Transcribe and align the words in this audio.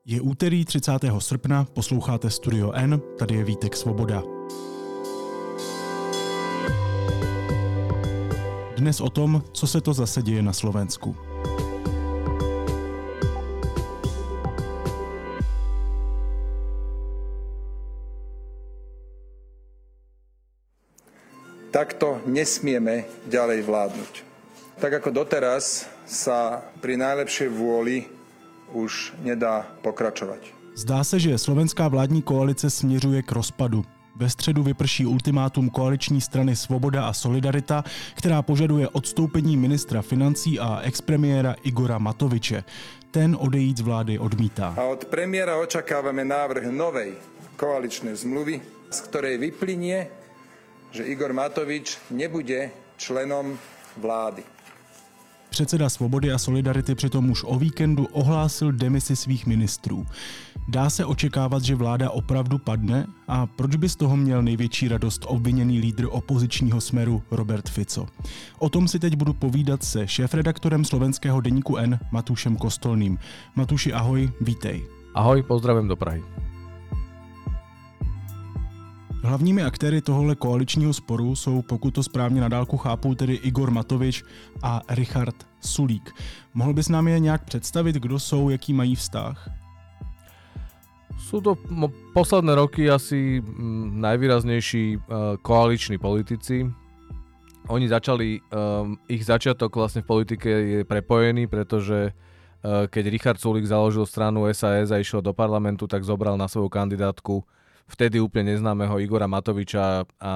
Je 0.00 0.16
úterý 0.20 0.64
30. 0.64 0.92
srpna, 1.18 1.64
posloucháte 1.64 2.30
Studio 2.30 2.72
N, 2.72 3.00
tady 3.18 3.34
je 3.34 3.44
Vítek 3.44 3.76
Svoboda. 3.76 4.22
Dnes 8.76 9.00
o 9.00 9.10
tom, 9.10 9.42
co 9.52 9.66
se 9.66 9.80
to 9.80 9.92
zase 9.92 10.22
děje 10.22 10.42
na 10.42 10.52
Slovensku. 10.52 11.16
Takto 21.70 22.24
nesmieme 22.26 23.04
ďalej 23.28 23.62
vládnuť. 23.62 24.12
Tak 24.80 24.92
ako 25.04 25.10
doteraz 25.12 25.84
sa 26.08 26.64
pri 26.80 26.96
najlepšej 26.96 27.48
vôli 27.52 28.19
už 28.72 29.12
nedá 29.22 29.66
pokračovat. 29.82 30.38
Zdá 30.74 31.04
se, 31.04 31.18
že 31.18 31.38
slovenská 31.38 31.88
vládní 31.88 32.22
koalice 32.22 32.70
směřuje 32.70 33.22
k 33.22 33.32
rozpadu. 33.32 33.84
Ve 34.16 34.30
středu 34.30 34.62
vyprší 34.62 35.06
ultimátum 35.06 35.70
koaliční 35.70 36.20
strany 36.20 36.56
Svoboda 36.56 37.06
a 37.06 37.12
Solidarita, 37.12 37.84
která 38.14 38.42
požaduje 38.42 38.88
odstoupení 38.88 39.56
ministra 39.56 40.02
financí 40.02 40.60
a 40.60 40.80
expremiéra 40.80 41.54
Igora 41.62 41.98
Matoviče. 41.98 42.64
Ten 43.10 43.36
odejít 43.40 43.76
z 43.76 43.80
vlády 43.80 44.18
odmítá. 44.18 44.74
A 44.78 44.84
od 44.84 45.04
premiéra 45.04 45.56
očakáváme 45.56 46.24
návrh 46.24 46.64
novej 46.70 47.12
koaličnej 47.56 48.16
zmluvy, 48.16 48.60
z 48.90 48.98
ktorej 49.00 49.38
vyplynie, 49.38 50.08
že 50.90 51.06
Igor 51.06 51.32
Matovič 51.32 51.98
nebude 52.10 52.70
členom 52.96 53.58
vlády. 53.96 54.42
Předseda 55.50 55.88
Svobody 55.88 56.32
a 56.32 56.38
Solidarity 56.38 56.94
přitom 56.94 57.30
už 57.30 57.44
o 57.46 57.58
víkendu 57.58 58.04
ohlásil 58.12 58.72
demisi 58.72 59.16
svých 59.16 59.46
ministrů. 59.46 60.06
Dá 60.68 60.90
se 60.90 61.04
očekávat, 61.04 61.62
že 61.62 61.74
vláda 61.74 62.10
opravdu 62.10 62.58
padne? 62.58 63.06
A 63.28 63.46
proč 63.46 63.76
by 63.76 63.88
z 63.88 63.96
toho 63.96 64.16
měl 64.16 64.42
největší 64.42 64.88
radost 64.88 65.24
obviněný 65.28 65.78
lídr 65.78 66.06
opozičního 66.10 66.80
smeru 66.80 67.22
Robert 67.30 67.68
Fico? 67.68 68.06
O 68.58 68.68
tom 68.68 68.88
si 68.88 68.98
teď 68.98 69.16
budu 69.16 69.32
povídat 69.32 69.82
se 69.82 70.08
šéfredaktorem 70.08 70.84
slovenského 70.84 71.40
deníku 71.40 71.76
N 71.76 71.98
Matušem 72.12 72.56
Kostolným. 72.56 73.18
Matuši, 73.56 73.92
ahoj, 73.92 74.30
vítej. 74.40 74.86
Ahoj, 75.14 75.42
pozdravím 75.42 75.88
do 75.88 75.96
Prahy. 75.96 76.22
Hlavními 79.20 79.62
aktéry 79.62 80.00
tohohle 80.00 80.34
koaličního 80.34 80.92
sporu 80.92 81.36
jsou, 81.36 81.62
pokud 81.62 81.94
to 81.94 82.02
správně 82.02 82.40
na 82.40 82.48
dálku 82.48 82.76
chápu, 82.76 83.14
tedy 83.14 83.34
Igor 83.34 83.70
Matovič 83.70 84.24
a 84.62 84.80
Richard 84.88 85.36
Sulík. 85.60 86.14
Mohl 86.54 86.74
bys 86.74 86.88
nám 86.88 87.08
je 87.08 87.18
nějak 87.18 87.44
představit, 87.44 87.96
kdo 87.96 88.18
jsou, 88.18 88.50
jaký 88.50 88.72
mají 88.72 88.94
vztah? 88.94 89.50
Sú 91.20 91.38
to 91.44 91.54
posledné 92.16 92.56
roky 92.56 92.90
asi 92.90 93.44
mm, 93.44 94.00
najvýraznejší 94.00 94.96
uh, 94.96 95.02
koaliční 95.42 95.98
politici. 95.98 96.66
Oni 97.68 97.86
začali, 97.88 98.40
um, 98.40 98.98
ich 99.04 99.22
začiatok 99.28 99.76
vlastne 99.76 100.02
v 100.02 100.10
politike 100.10 100.50
je 100.50 100.80
prepojený, 100.82 101.46
pretože 101.46 102.10
uh, 102.10 102.88
keď 102.88 103.04
Richard 103.12 103.38
Sulik 103.38 103.68
založil 103.68 104.08
stranu 104.08 104.48
SAS 104.50 104.90
a 104.90 104.98
išiel 104.98 105.22
do 105.22 105.36
parlamentu, 105.36 105.86
tak 105.86 106.02
zobral 106.02 106.40
na 106.40 106.48
svoju 106.48 106.72
kandidátku 106.72 107.44
vtedy 107.90 108.22
úplne 108.22 108.54
neznámeho 108.54 109.02
Igora 109.02 109.26
Matoviča 109.26 110.06
a 110.22 110.32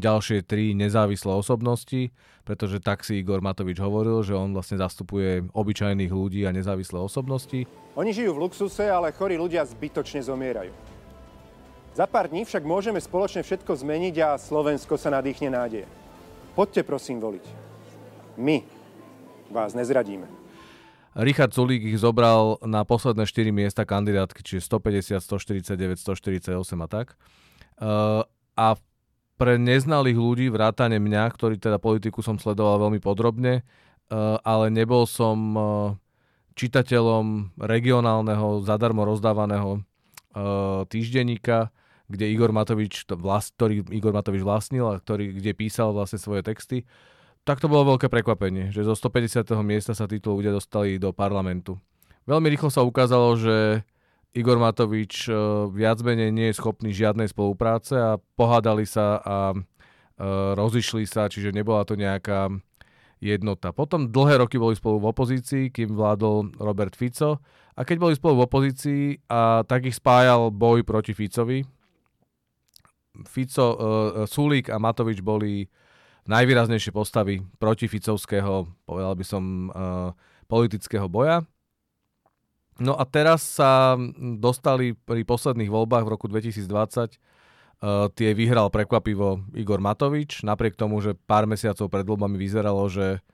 ďalšie 0.00 0.42
tri 0.42 0.72
nezávislé 0.74 1.30
osobnosti, 1.30 2.10
pretože 2.42 2.80
tak 2.82 3.04
si 3.06 3.20
Igor 3.20 3.44
Matovič 3.44 3.78
hovoril, 3.78 4.24
že 4.24 4.34
on 4.34 4.56
vlastne 4.56 4.80
zastupuje 4.80 5.46
obyčajných 5.52 6.10
ľudí 6.10 6.42
a 6.48 6.50
nezávislé 6.56 6.98
osobnosti. 6.98 7.68
Oni 7.94 8.10
žijú 8.10 8.34
v 8.34 8.42
luxuse, 8.48 8.88
ale 8.88 9.12
chorí 9.12 9.36
ľudia 9.36 9.62
zbytočne 9.68 10.24
zomierajú. 10.24 10.72
Za 11.94 12.06
pár 12.08 12.32
dní 12.32 12.48
však 12.48 12.64
môžeme 12.64 13.02
spoločne 13.02 13.44
všetko 13.44 13.76
zmeniť 13.76 14.14
a 14.24 14.28
Slovensko 14.40 14.96
sa 14.96 15.12
nadýchne 15.12 15.52
nádeje. 15.52 15.86
Poďte 16.56 16.86
prosím 16.86 17.20
voliť. 17.20 17.44
My 18.40 18.64
vás 19.52 19.76
nezradíme. 19.76 20.39
Richard 21.18 21.50
Sulík 21.50 21.82
ich 21.82 21.98
zobral 21.98 22.62
na 22.62 22.86
posledné 22.86 23.26
4 23.26 23.50
miesta 23.50 23.82
kandidátky, 23.82 24.46
čiže 24.46 24.62
150, 24.62 25.18
149, 25.18 25.98
148 25.98 26.54
a 26.54 26.86
tak. 26.86 27.18
Uh, 27.82 28.22
a 28.54 28.78
pre 29.34 29.58
neznalých 29.58 30.18
ľudí, 30.20 30.46
vrátane 30.54 31.02
mňa, 31.02 31.24
ktorý 31.34 31.58
teda 31.58 31.82
politiku 31.82 32.22
som 32.22 32.38
sledoval 32.38 32.86
veľmi 32.86 33.02
podrobne, 33.02 33.66
uh, 33.66 34.38
ale 34.46 34.70
nebol 34.70 35.02
som 35.02 35.38
uh, 35.56 35.64
čitateľom 36.54 37.58
regionálneho, 37.58 38.62
zadarmo 38.62 39.02
rozdávaného 39.02 39.82
uh, 39.82 40.86
týždenníka, 40.86 41.74
kde 42.06 42.30
Igor 42.30 42.54
Matovič, 42.54 43.02
ktorý 43.10 43.82
Igor 43.90 44.14
Matovič 44.14 44.46
vlastnil 44.46 44.86
a 44.86 45.02
ktorý, 45.02 45.34
kde 45.34 45.58
písal 45.58 45.90
vlastne 45.90 46.22
svoje 46.22 46.46
texty. 46.46 46.86
Uh, 46.86 47.19
tak 47.44 47.58
to 47.58 47.66
bolo 47.66 47.96
veľké 47.96 48.12
prekvapenie, 48.12 48.68
že 48.70 48.84
zo 48.84 48.92
150. 48.92 49.46
miesta 49.64 49.96
sa 49.96 50.04
títo 50.04 50.36
ľudia 50.36 50.52
dostali 50.52 51.00
do 51.00 51.10
parlamentu. 51.10 51.80
Veľmi 52.28 52.52
rýchlo 52.52 52.68
sa 52.68 52.84
ukázalo, 52.84 53.34
že 53.40 53.82
Igor 54.36 54.62
Matovič 54.62 55.26
e, 55.26 55.34
viac 55.74 55.98
menej 56.06 56.30
nie 56.30 56.46
je 56.52 56.58
schopný 56.60 56.94
žiadnej 56.94 57.26
spolupráce 57.26 57.98
a 57.98 58.20
pohádali 58.38 58.86
sa 58.86 59.18
a 59.18 59.36
e, 59.50 59.58
rozišli 60.54 61.08
sa, 61.08 61.26
čiže 61.26 61.50
nebola 61.50 61.82
to 61.82 61.98
nejaká 61.98 62.52
jednota. 63.18 63.74
Potom 63.74 64.08
dlhé 64.08 64.46
roky 64.46 64.56
boli 64.56 64.78
spolu 64.78 65.02
v 65.02 65.10
opozícii, 65.10 65.64
kým 65.74 65.92
vládol 65.98 66.54
Robert 66.62 66.94
Fico 66.94 67.42
a 67.76 67.80
keď 67.82 67.96
boli 68.00 68.14
spolu 68.16 68.40
v 68.40 68.44
opozícii, 68.46 69.02
a 69.28 69.64
tak 69.64 69.88
ich 69.88 69.96
spájal 69.96 70.52
boj 70.52 70.84
proti 70.84 71.16
Ficovi. 71.16 71.64
Fico, 73.24 73.66
uh, 73.66 73.76
Sulík 74.24 74.72
a 74.72 74.80
Matovič 74.80 75.20
boli 75.20 75.68
najvýraznejšie 76.28 76.92
postavy 76.92 77.40
proti 77.56 77.88
Ficovského, 77.88 78.68
povedal 78.84 79.14
by 79.16 79.24
som, 79.24 79.42
uh, 79.70 80.10
politického 80.50 81.06
boja. 81.06 81.46
No 82.80 82.96
a 82.96 83.04
teraz 83.04 83.44
sa 83.44 83.96
dostali 84.40 84.96
pri 84.96 85.22
posledných 85.22 85.68
voľbách 85.68 86.04
v 86.04 86.12
roku 86.16 86.26
2020 86.26 87.20
Uh, 87.80 88.12
tie 88.12 88.36
vyhral 88.36 88.68
prekvapivo 88.68 89.40
Igor 89.56 89.80
Matovič, 89.80 90.44
napriek 90.44 90.76
tomu, 90.76 91.00
že 91.00 91.16
pár 91.16 91.48
mesiacov 91.48 91.88
pred 91.88 92.04
voľbami 92.04 92.36
vyzeralo, 92.36 92.84
že, 92.92 93.24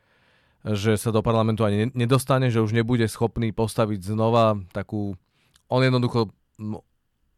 že 0.62 0.94
sa 0.94 1.10
do 1.10 1.18
parlamentu 1.18 1.66
ani 1.66 1.90
nedostane, 1.98 2.46
že 2.46 2.62
už 2.62 2.70
nebude 2.70 3.02
schopný 3.10 3.50
postaviť 3.50 4.06
znova 4.06 4.54
takú... 4.70 5.18
On 5.66 5.82
jednoducho 5.82 6.30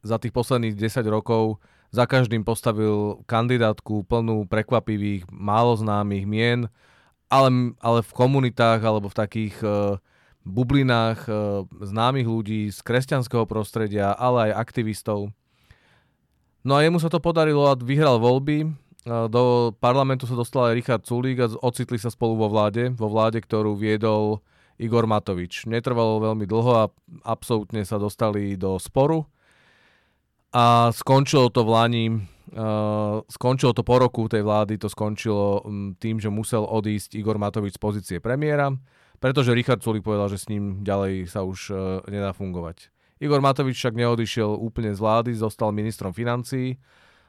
za 0.05 0.21
tých 0.21 0.37
posledných 0.37 0.77
10 0.77 1.09
rokov 1.09 1.57
za 1.89 2.05
každým 2.05 2.45
postavil 2.45 3.25
kandidátku 3.25 4.05
plnú 4.05 4.45
prekvapivých, 4.45 5.25
málo 5.33 5.73
známych 5.77 6.29
mien, 6.29 6.61
ale, 7.33 7.77
ale 7.81 8.01
v 8.05 8.13
komunitách 8.13 8.81
alebo 8.85 9.09
v 9.09 9.19
takých 9.19 9.57
uh, 9.65 9.97
bublinách 10.45 11.29
uh, 11.29 11.65
známych 11.81 12.29
ľudí 12.29 12.61
z 12.69 12.79
kresťanského 12.85 13.49
prostredia, 13.49 14.13
ale 14.13 14.53
aj 14.53 14.61
aktivistov. 14.69 15.33
No 16.65 16.77
a 16.77 16.85
jemu 16.85 17.01
sa 17.01 17.09
to 17.09 17.21
podarilo 17.21 17.69
a 17.69 17.79
vyhral 17.79 18.21
voľby. 18.21 18.69
Uh, 19.09 19.29
do 19.29 19.73
parlamentu 19.81 20.29
sa 20.29 20.37
dostal 20.37 20.73
aj 20.73 20.77
Richard 20.77 21.05
Sulík 21.09 21.41
a 21.41 21.53
ocitli 21.65 21.97
sa 21.97 22.13
spolu 22.13 22.37
vo 22.37 22.53
vláde, 22.53 22.93
vo 22.93 23.09
vláde, 23.09 23.41
ktorú 23.41 23.77
viedol 23.77 24.45
Igor 24.77 25.09
Matovič. 25.09 25.65
Netrvalo 25.65 26.21
veľmi 26.21 26.45
dlho 26.45 26.73
a 26.77 26.85
absolútne 27.25 27.81
sa 27.89 27.97
dostali 27.97 28.61
do 28.61 28.77
sporu 28.77 29.25
a 30.53 30.89
skončilo 30.97 31.53
to 31.53 31.61
v 31.65 31.71
Lani, 31.71 32.07
uh, 32.13 33.21
skončilo 33.29 33.77
to 33.77 33.85
po 33.85 34.01
roku 34.01 34.25
tej 34.29 34.41
vlády, 34.41 34.81
to 34.81 34.89
skončilo 34.89 35.61
um, 35.61 35.93
tým, 36.01 36.17
že 36.17 36.33
musel 36.33 36.65
odísť 36.65 37.17
Igor 37.21 37.37
Matovič 37.37 37.77
z 37.77 37.81
pozície 37.81 38.17
premiéra, 38.19 38.73
pretože 39.21 39.53
Richard 39.53 39.85
Sulik 39.85 40.07
povedal, 40.07 40.33
že 40.33 40.41
s 40.41 40.49
ním 40.49 40.81
ďalej 40.81 41.29
sa 41.29 41.45
už 41.45 41.59
uh, 41.71 41.77
nedá 42.09 42.33
fungovať. 42.33 42.89
Igor 43.21 43.43
Matovič 43.43 43.77
však 43.77 43.99
neodišiel 43.99 44.49
úplne 44.57 44.95
z 44.95 45.01
vlády, 45.03 45.31
zostal 45.37 45.75
ministrom 45.75 46.15
financí, 46.15 46.79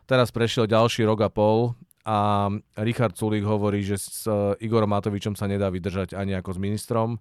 teraz 0.07 0.31
prešiel 0.31 0.69
ďalší 0.69 1.03
rok 1.03 1.25
a 1.25 1.29
pol 1.33 1.75
a 2.07 2.47
Richard 2.79 3.19
Sulik 3.19 3.43
hovorí, 3.43 3.83
že 3.83 3.99
s 3.99 4.23
uh, 4.29 4.55
Igorom 4.63 4.89
Matovičom 4.95 5.35
sa 5.35 5.49
nedá 5.49 5.67
vydržať 5.67 6.15
ani 6.15 6.39
ako 6.39 6.55
s 6.55 6.59
ministrom 6.61 7.19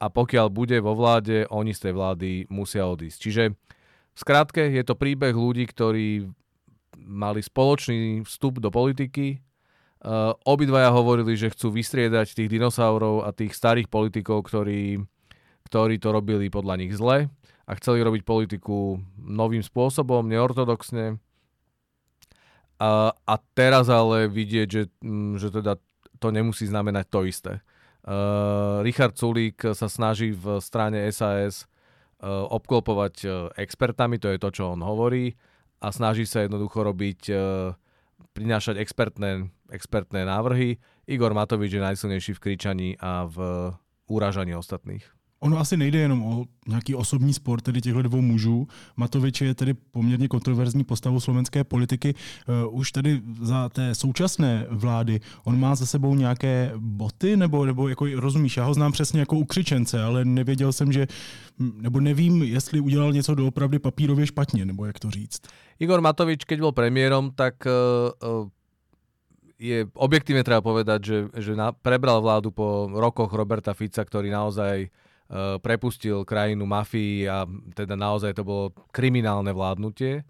a 0.00 0.08
pokiaľ 0.08 0.46
bude 0.48 0.80
vo 0.80 0.96
vláde, 0.96 1.44
oni 1.52 1.76
z 1.76 1.90
tej 1.90 1.92
vlády 1.94 2.30
musia 2.48 2.88
odísť. 2.88 3.18
Čiže 3.20 3.44
v 4.14 4.22
je 4.70 4.82
to 4.86 4.94
príbeh 4.94 5.34
ľudí, 5.34 5.66
ktorí 5.66 6.30
mali 7.04 7.40
spoločný 7.42 8.22
vstup 8.22 8.62
do 8.62 8.70
politiky. 8.70 9.42
Uh, 10.04 10.36
obidvaja 10.44 10.92
hovorili, 10.92 11.34
že 11.34 11.50
chcú 11.50 11.72
vystriedať 11.74 12.36
tých 12.36 12.52
dinosaurov 12.52 13.24
a 13.24 13.32
tých 13.32 13.56
starých 13.56 13.88
politikov, 13.88 14.44
ktorí, 14.46 15.00
ktorí 15.66 15.94
to 15.96 16.08
robili 16.12 16.52
podľa 16.52 16.74
nich 16.76 16.92
zle 16.92 17.32
a 17.64 17.72
chceli 17.80 18.04
robiť 18.04 18.22
politiku 18.22 19.00
novým 19.16 19.64
spôsobom, 19.64 20.28
neortodoxne. 20.28 21.16
Uh, 22.76 23.10
a 23.16 23.34
teraz 23.56 23.88
ale 23.88 24.28
vidieť, 24.28 24.68
že, 24.68 24.82
um, 25.00 25.40
že 25.40 25.48
teda 25.48 25.80
to 26.20 26.28
nemusí 26.28 26.68
znamenať 26.68 27.04
to 27.08 27.20
isté. 27.24 27.52
Uh, 28.04 28.84
Richard 28.84 29.16
Sulík 29.16 29.72
sa 29.72 29.88
snaží 29.88 30.36
v 30.36 30.60
strane 30.60 31.00
SAS 31.08 31.64
obklopovať 32.24 33.28
expertami, 33.60 34.16
to 34.16 34.32
je 34.32 34.40
to, 34.40 34.48
čo 34.48 34.72
on 34.72 34.80
hovorí 34.80 35.36
a 35.84 35.92
snaží 35.92 36.24
sa 36.24 36.40
jednoducho 36.48 36.80
robiť, 36.80 37.28
prinášať 38.32 38.80
expertné, 38.80 39.52
expertné 39.68 40.24
návrhy. 40.24 40.80
Igor 41.04 41.36
Matovič 41.36 41.76
je 41.76 41.82
najsilnejší 41.84 42.32
v 42.34 42.42
kričaní 42.42 42.90
a 42.96 43.28
v 43.28 43.36
urážaní 44.08 44.56
ostatných. 44.56 45.04
Ono 45.44 45.58
asi 45.60 45.76
nejde 45.76 45.98
jenom 45.98 46.22
o 46.22 46.44
nějaký 46.66 46.94
osobní 46.94 47.32
sport 47.32 47.62
tedy 47.62 47.80
těchto 47.80 48.02
dvou 48.02 48.20
mužů. 48.20 48.68
Matovič 48.96 49.40
je 49.40 49.54
tedy 49.54 49.74
poměrně 49.74 50.28
kontroverzní 50.28 50.84
postavou 50.84 51.20
slovenské 51.20 51.64
politiky. 51.64 52.14
Uh, 52.64 52.80
už 52.80 52.92
tedy 52.92 53.20
za 53.42 53.68
té 53.68 53.94
současné 53.94 54.66
vlády 54.70 55.20
on 55.44 55.60
má 55.60 55.74
za 55.74 55.86
sebou 55.86 56.14
nějaké 56.14 56.72
boty, 56.76 57.36
nebo, 57.36 57.64
nebo 57.66 57.88
jako 57.88 58.06
rozumíš, 58.14 58.56
já 58.56 58.64
ho 58.64 58.74
znám 58.74 58.92
přesně 58.92 59.20
jako 59.20 59.36
ukřičence, 59.36 60.02
ale 60.02 60.24
nevěděl 60.24 60.72
jsem, 60.72 60.92
že, 60.92 61.06
nebo 61.58 62.00
nevím, 62.00 62.42
jestli 62.42 62.80
udělal 62.80 63.12
něco 63.12 63.34
doopravdy 63.34 63.78
papírově 63.78 64.26
špatně, 64.26 64.64
nebo 64.64 64.86
jak 64.86 64.98
to 64.98 65.10
říct. 65.10 65.42
Igor 65.78 66.00
Matovič, 66.00 66.44
keď 66.44 66.60
bol 66.60 66.72
premiérom, 66.72 67.30
tak 67.36 67.54
uh, 67.66 68.48
je 69.58 69.86
objektívne 69.92 70.44
treba 70.44 70.64
povedať, 70.64 71.00
že, 71.04 71.18
že 71.36 71.52
na, 71.52 71.72
prebral 71.72 72.22
vládu 72.22 72.50
po 72.50 72.88
rokoch 72.88 73.32
Roberta 73.32 73.74
Fica, 73.74 74.04
ktorý 74.04 74.30
naozaj 74.30 74.88
uh, 74.88 74.92
prepustil 75.58 76.22
krajinu 76.22 76.62
mafii 76.62 77.26
a 77.26 77.42
teda 77.74 77.98
naozaj 77.98 78.38
to 78.38 78.46
bolo 78.46 78.64
kriminálne 78.94 79.50
vládnutie. 79.50 80.22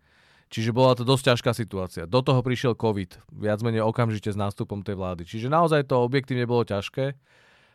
Čiže 0.48 0.70
bola 0.70 0.94
to 0.94 1.02
dosť 1.02 1.34
ťažká 1.34 1.50
situácia. 1.50 2.04
Do 2.06 2.22
toho 2.22 2.38
prišiel 2.38 2.78
COVID, 2.78 3.42
viac 3.42 3.58
menej 3.64 3.82
okamžite 3.82 4.30
s 4.30 4.38
nástupom 4.38 4.86
tej 4.86 4.94
vlády. 4.94 5.26
Čiže 5.26 5.50
naozaj 5.50 5.90
to 5.90 5.98
objektívne 5.98 6.46
bolo 6.46 6.62
ťažké. 6.62 7.16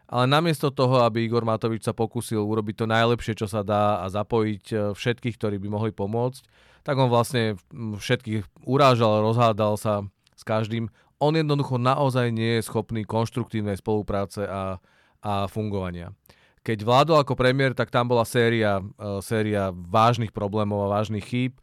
Ale 0.09 0.25
namiesto 0.25 0.73
toho, 0.73 1.05
aby 1.05 1.27
Igor 1.27 1.45
Matovič 1.45 1.85
sa 1.85 1.93
pokusil 1.93 2.39
urobiť 2.39 2.81
to 2.81 2.85
najlepšie, 2.89 3.37
čo 3.37 3.45
sa 3.45 3.61
dá 3.61 4.01
a 4.01 4.09
zapojiť 4.09 4.63
e, 4.73 4.75
všetkých, 4.97 5.37
ktorí 5.37 5.61
by 5.61 5.67
mohli 5.69 5.91
pomôcť, 5.93 6.41
tak 6.81 6.97
on 6.97 7.13
vlastne 7.13 7.61
všetkých 7.75 8.65
urážal, 8.65 9.21
rozhádal 9.21 9.77
sa 9.77 10.01
s 10.33 10.41
každým 10.41 10.89
on 11.19 11.35
jednoducho 11.35 11.75
naozaj 11.75 12.31
nie 12.31 12.59
je 12.59 12.65
schopný 12.65 13.03
konštruktívnej 13.03 13.75
spolupráce 13.75 14.47
a, 14.47 14.79
a 15.19 15.33
fungovania. 15.51 16.15
Keď 16.63 16.83
vládol 16.83 17.23
ako 17.23 17.39
premiér, 17.39 17.71
tak 17.71 17.89
tam 17.89 18.11
bola 18.11 18.27
séria, 18.27 18.79
uh, 18.79 19.19
séria 19.23 19.71
vážnych 19.71 20.35
problémov 20.35 20.88
a 20.88 21.00
vážnych 21.00 21.25
chýb. 21.25 21.53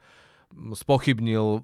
Spochybnil 0.53 1.61
uh, 1.61 1.63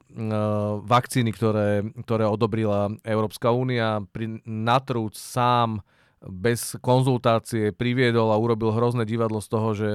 vakcíny, 0.85 1.33
ktoré, 1.33 1.87
ktoré 2.05 2.29
odobrila 2.29 2.93
Európska 3.07 3.51
únia. 3.55 4.05
Pri 4.13 4.43
natrúc 4.45 5.17
sám 5.17 5.81
bez 6.23 6.79
konzultácie 6.79 7.75
priviedol 7.75 8.31
a 8.31 8.39
urobil 8.39 8.71
hrozné 8.71 9.09
divadlo 9.09 9.43
z 9.43 9.49
toho, 9.49 9.69
že 9.75 9.91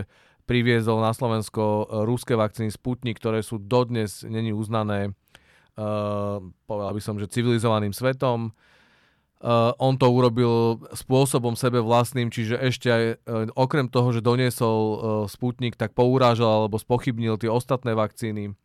priviezol 0.48 1.04
na 1.04 1.12
Slovensko 1.12 1.88
ruské 2.07 2.36
vakcíny 2.36 2.72
Sputnik, 2.72 3.19
ktoré 3.19 3.44
sú 3.44 3.60
dodnes 3.60 4.24
není 4.24 4.56
uznané 4.56 5.12
povedal 6.66 6.92
by 6.98 7.01
som, 7.01 7.16
že 7.22 7.30
civilizovaným 7.30 7.94
svetom. 7.94 8.50
Uh, 9.38 9.69
on 9.78 10.01
to 10.01 10.10
urobil 10.10 10.81
spôsobom 10.98 11.54
sebe 11.54 11.78
vlastným, 11.78 12.34
čiže 12.34 12.57
ešte 12.57 12.88
aj 12.89 13.04
uh, 13.06 13.18
okrem 13.54 13.86
toho, 13.86 14.10
že 14.10 14.25
doniesol 14.25 14.78
uh, 14.81 14.98
Sputnik, 15.30 15.78
tak 15.78 15.94
pourážal 15.94 16.66
alebo 16.66 16.81
spochybnil 16.81 17.38
tie 17.38 17.45
ostatné 17.45 17.94
vakcíny. 17.94 18.57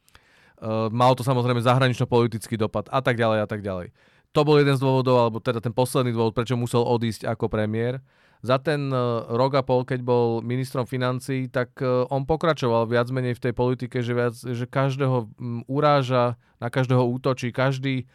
Uh, 0.57 0.89
mal 0.89 1.13
to 1.13 1.21
samozrejme 1.29 1.61
zahranično-politický 1.61 2.57
dopad 2.57 2.89
a 2.89 3.05
tak 3.05 3.21
ďalej 3.21 3.45
a 3.45 3.47
tak 3.53 3.61
ďalej. 3.61 3.93
To 4.33 4.49
bol 4.49 4.57
jeden 4.57 4.73
z 4.73 4.81
dôvodov, 4.81 5.21
alebo 5.21 5.45
teda 5.45 5.61
ten 5.61 5.77
posledný 5.77 6.17
dôvod, 6.17 6.33
prečo 6.33 6.57
musel 6.57 6.81
odísť 6.89 7.29
ako 7.29 7.53
premiér. 7.53 8.01
Za 8.41 8.57
ten 8.57 8.89
uh, 8.89 9.29
rok 9.29 9.61
a 9.61 9.63
pol, 9.63 9.85
keď 9.85 10.01
bol 10.01 10.41
ministrom 10.41 10.89
financí, 10.89 11.53
tak 11.53 11.77
uh, 11.85 12.09
on 12.09 12.25
pokračoval 12.25 12.89
viac 12.89 13.13
menej 13.13 13.37
v 13.37 13.45
tej 13.45 13.53
politike, 13.53 14.01
že, 14.01 14.17
viac, 14.17 14.33
že 14.33 14.65
každého 14.65 15.29
um, 15.37 15.61
uráža, 15.69 16.41
na 16.57 16.73
každého 16.73 17.05
útočí, 17.13 17.53
každý, 17.53 18.09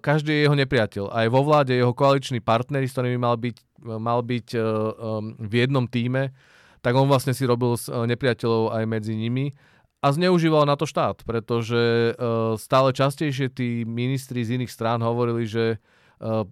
každý 0.00 0.32
je 0.32 0.42
jeho 0.48 0.56
nepriateľ. 0.56 1.12
Aj 1.12 1.26
vo 1.28 1.44
vláde 1.44 1.76
jeho 1.76 1.92
koaliční 1.92 2.40
partnery, 2.40 2.88
s 2.88 2.96
ktorými 2.96 3.20
mal 3.20 3.36
byť, 3.36 3.56
mal 4.00 4.20
byť 4.24 4.48
um, 4.56 5.36
v 5.36 5.52
jednom 5.52 5.84
týme, 5.84 6.32
tak 6.80 6.96
on 6.96 7.04
vlastne 7.04 7.36
si 7.36 7.44
robil 7.44 7.76
uh, 7.76 8.08
nepriateľov 8.08 8.72
aj 8.72 8.84
medzi 8.88 9.12
nimi 9.12 9.52
a 9.98 10.14
zneužíval 10.14 10.62
na 10.62 10.78
to 10.78 10.86
štát, 10.86 11.26
pretože 11.26 12.14
stále 12.54 12.94
častejšie 12.94 13.50
tí 13.50 13.82
ministri 13.82 14.46
z 14.46 14.54
iných 14.54 14.70
strán 14.70 15.02
hovorili, 15.02 15.42
že 15.42 15.82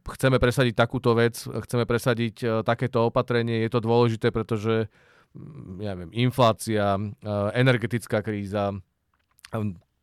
chceme 0.03 0.43
presadiť 0.43 0.75
takúto 0.75 1.15
vec, 1.15 1.47
chceme 1.47 1.87
presadiť 1.87 2.67
takéto 2.67 3.07
opatrenie, 3.07 3.63
je 3.63 3.71
to 3.71 3.79
dôležité, 3.79 4.35
pretože 4.35 4.91
mm, 5.31 5.79
ja 5.79 5.95
neviem, 5.95 6.27
inflácia, 6.27 6.99
energetická 7.55 8.19
kríza, 8.19 8.75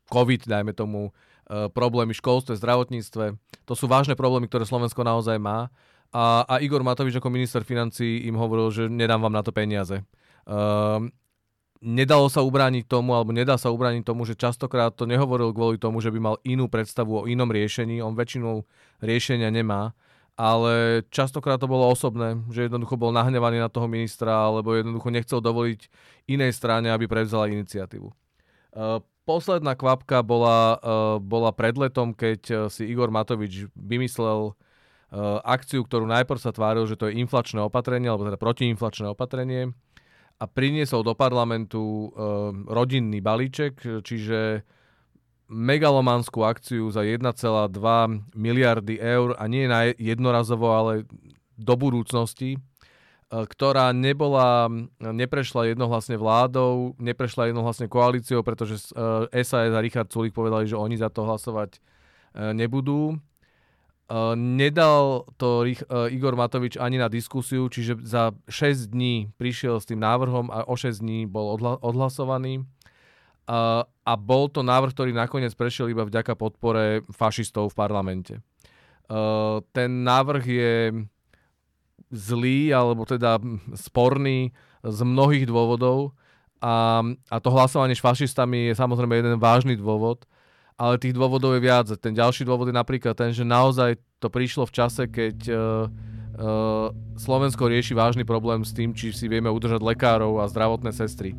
COVID, 0.08 0.42
dajme 0.48 0.72
tomu, 0.72 1.12
problémy 1.48 2.16
v 2.16 2.22
školstve, 2.24 2.56
zdravotníctve. 2.58 3.26
To 3.68 3.74
sú 3.74 3.86
vážne 3.88 4.16
problémy, 4.16 4.48
ktoré 4.48 4.64
Slovensko 4.64 5.04
naozaj 5.04 5.38
má. 5.40 5.68
A, 6.14 6.46
a 6.46 6.54
Igor 6.62 6.86
Matovič 6.86 7.18
ako 7.18 7.34
minister 7.34 7.66
financí 7.66 8.30
im 8.30 8.38
hovoril, 8.38 8.70
že 8.70 8.84
nedám 8.86 9.26
vám 9.26 9.34
na 9.34 9.42
to 9.42 9.50
peniaze. 9.50 10.06
Uh, 10.46 11.10
nedalo 11.82 12.30
sa 12.30 12.46
ubrániť 12.46 12.86
tomu, 12.86 13.18
alebo 13.18 13.34
nedá 13.34 13.58
sa 13.58 13.74
ubrániť 13.74 14.06
tomu, 14.06 14.24
že 14.24 14.38
častokrát 14.38 14.94
to 14.96 15.04
nehovoril 15.10 15.52
kvôli 15.52 15.82
tomu, 15.82 16.00
že 16.00 16.14
by 16.14 16.20
mal 16.22 16.36
inú 16.48 16.70
predstavu 16.72 17.26
o 17.26 17.28
inom 17.28 17.50
riešení. 17.50 18.00
On 18.00 18.14
väčšinou 18.14 18.64
riešenia 19.02 19.50
nemá, 19.50 19.98
ale 20.40 21.04
častokrát 21.10 21.58
to 21.58 21.68
bolo 21.68 21.90
osobné, 21.90 22.40
že 22.54 22.72
jednoducho 22.72 22.94
bol 22.94 23.10
nahnevaný 23.12 23.60
na 23.60 23.70
toho 23.70 23.90
ministra, 23.92 24.48
alebo 24.48 24.78
jednoducho 24.78 25.10
nechcel 25.12 25.40
dovoliť 25.42 25.90
inej 26.30 26.56
strane, 26.56 26.94
aby 26.94 27.10
prevzala 27.10 27.52
iniciatívu. 27.52 28.10
Posledná 29.24 29.72
kvapka 29.80 30.20
bola, 30.20 30.76
uh, 30.84 31.16
bola 31.24 31.56
pred 31.56 31.80
letom, 31.80 32.12
keď 32.12 32.42
uh, 32.52 32.58
si 32.68 32.84
Igor 32.92 33.08
Matovič 33.08 33.72
vymyslel 33.72 34.52
uh, 34.52 35.40
akciu, 35.48 35.88
ktorú 35.88 36.04
najprv 36.04 36.40
sa 36.44 36.52
tváril, 36.52 36.84
že 36.84 37.00
to 37.00 37.08
je 37.08 37.16
inflačné 37.24 37.64
opatrenie, 37.64 38.12
alebo 38.12 38.28
teda 38.28 38.36
protiinflačné 38.36 39.16
opatrenie 39.16 39.72
a 40.42 40.50
priniesol 40.50 41.06
do 41.06 41.14
parlamentu 41.16 42.12
rodinný 42.68 43.22
balíček, 43.24 44.02
čiže 44.04 44.66
megalomanskú 45.48 46.42
akciu 46.42 46.90
za 46.90 47.06
1,2 47.06 47.30
miliardy 48.34 48.98
eur 48.98 49.38
a 49.38 49.46
nie 49.46 49.70
na 49.70 49.94
jednorazovo, 49.94 50.74
ale 50.74 51.06
do 51.56 51.78
budúcnosti 51.78 52.58
ktorá 53.34 53.90
nebola, 53.98 54.70
neprešla 55.02 55.74
jednohlasne 55.74 56.22
vládou, 56.22 56.94
neprešla 57.02 57.50
jednohlasne 57.50 57.90
koalíciou, 57.90 58.46
pretože 58.46 58.94
SAS 59.34 59.66
e, 59.66 59.74
a 59.74 59.82
Richard 59.82 60.14
Sulik 60.14 60.38
povedali, 60.38 60.70
že 60.70 60.78
oni 60.78 60.94
za 61.02 61.10
to 61.10 61.26
hlasovať 61.26 61.78
e, 61.78 61.80
nebudú. 62.54 63.18
Nedal 64.38 65.26
to 65.42 65.66
Igor 66.12 66.38
Matovič 66.38 66.78
ani 66.78 67.02
na 67.02 67.10
diskusiu, 67.10 67.66
čiže 67.66 67.98
za 68.06 68.36
6 68.46 68.94
dní 68.94 69.34
prišiel 69.42 69.82
s 69.82 69.90
tým 69.90 69.98
návrhom 69.98 70.54
a 70.54 70.70
o 70.70 70.76
6 70.78 71.02
dní 71.02 71.26
bol 71.26 71.58
odhlasovaný. 71.82 72.62
A 73.48 74.14
bol 74.20 74.54
to 74.54 74.62
návrh, 74.62 74.94
ktorý 74.94 75.12
nakoniec 75.18 75.56
prešiel 75.58 75.90
iba 75.90 76.06
vďaka 76.06 76.36
podpore 76.38 77.02
fašistov 77.10 77.74
v 77.74 77.80
parlamente. 77.80 78.34
Ten 79.72 79.90
návrh 80.04 80.44
je 80.46 80.74
zlý 82.14 82.70
alebo 82.70 83.10
teda 83.10 83.42
sporný 83.74 84.54
z 84.86 85.00
mnohých 85.02 85.50
dôvodov 85.50 86.14
a, 86.64 87.04
a 87.28 87.36
to 87.44 87.50
hlasovanie 87.52 87.92
s 87.92 88.00
fašistami 88.00 88.72
je 88.72 88.74
samozrejme 88.80 89.20
jeden 89.20 89.36
vážny 89.36 89.76
dôvod, 89.76 90.24
ale 90.80 90.96
tých 90.96 91.12
dôvodov 91.12 91.60
je 91.60 91.62
viac. 91.66 91.92
Ten 92.00 92.16
ďalší 92.16 92.48
dôvod 92.48 92.72
je 92.72 92.76
napríklad 92.80 93.20
ten, 93.20 93.36
že 93.36 93.44
naozaj 93.44 94.00
to 94.24 94.32
prišlo 94.32 94.64
v 94.64 94.72
čase, 94.72 95.04
keď 95.12 95.38
uh, 95.52 95.60
uh, 96.40 96.88
Slovensko 97.20 97.68
rieši 97.68 97.92
vážny 97.92 98.24
problém 98.24 98.64
s 98.64 98.72
tým, 98.72 98.96
či 98.96 99.12
si 99.12 99.28
vieme 99.28 99.52
udržať 99.52 99.84
lekárov 99.84 100.40
a 100.40 100.48
zdravotné 100.48 100.96
sestry. 100.96 101.36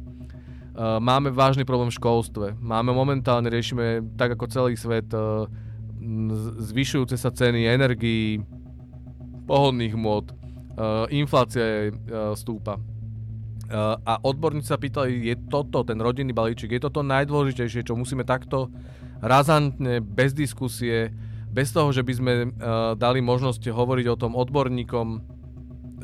Uh, 0.77 1.01
máme 1.01 1.33
vážny 1.33 1.65
problém 1.65 1.89
v 1.89 1.97
školstve. 1.97 2.61
Máme 2.61 2.93
momentálne, 2.93 3.49
riešime 3.49 4.05
tak 4.21 4.37
ako 4.37 4.45
celý 4.53 4.77
svet 4.77 5.09
uh, 5.17 5.49
zvyšujúce 6.69 7.17
sa 7.17 7.33
ceny 7.33 7.65
energií, 7.65 8.45
pohodných 9.49 9.97
môd, 9.97 10.37
inflácia 11.11 11.91
uh, 11.91 12.35
stúpa. 12.35 12.77
Uh, 12.77 13.97
a 14.05 14.21
odborníci 14.21 14.69
sa 14.69 14.77
pýtali, 14.77 15.33
je 15.33 15.37
toto, 15.49 15.87
ten 15.87 15.97
rodinný 15.97 16.37
balíček, 16.37 16.77
je 16.77 16.83
toto 16.85 17.01
najdôležitejšie, 17.01 17.87
čo 17.87 17.97
musíme 17.97 18.27
takto 18.27 18.69
razantne, 19.25 20.05
bez 20.05 20.37
diskusie, 20.37 21.15
bez 21.49 21.71
toho, 21.71 21.95
že 21.95 22.03
by 22.03 22.13
sme 22.13 22.33
dali 22.99 23.23
možnosť 23.23 23.71
hovoriť 23.71 24.07
o 24.11 24.19
tom 24.19 24.35
odborníkom 24.35 25.23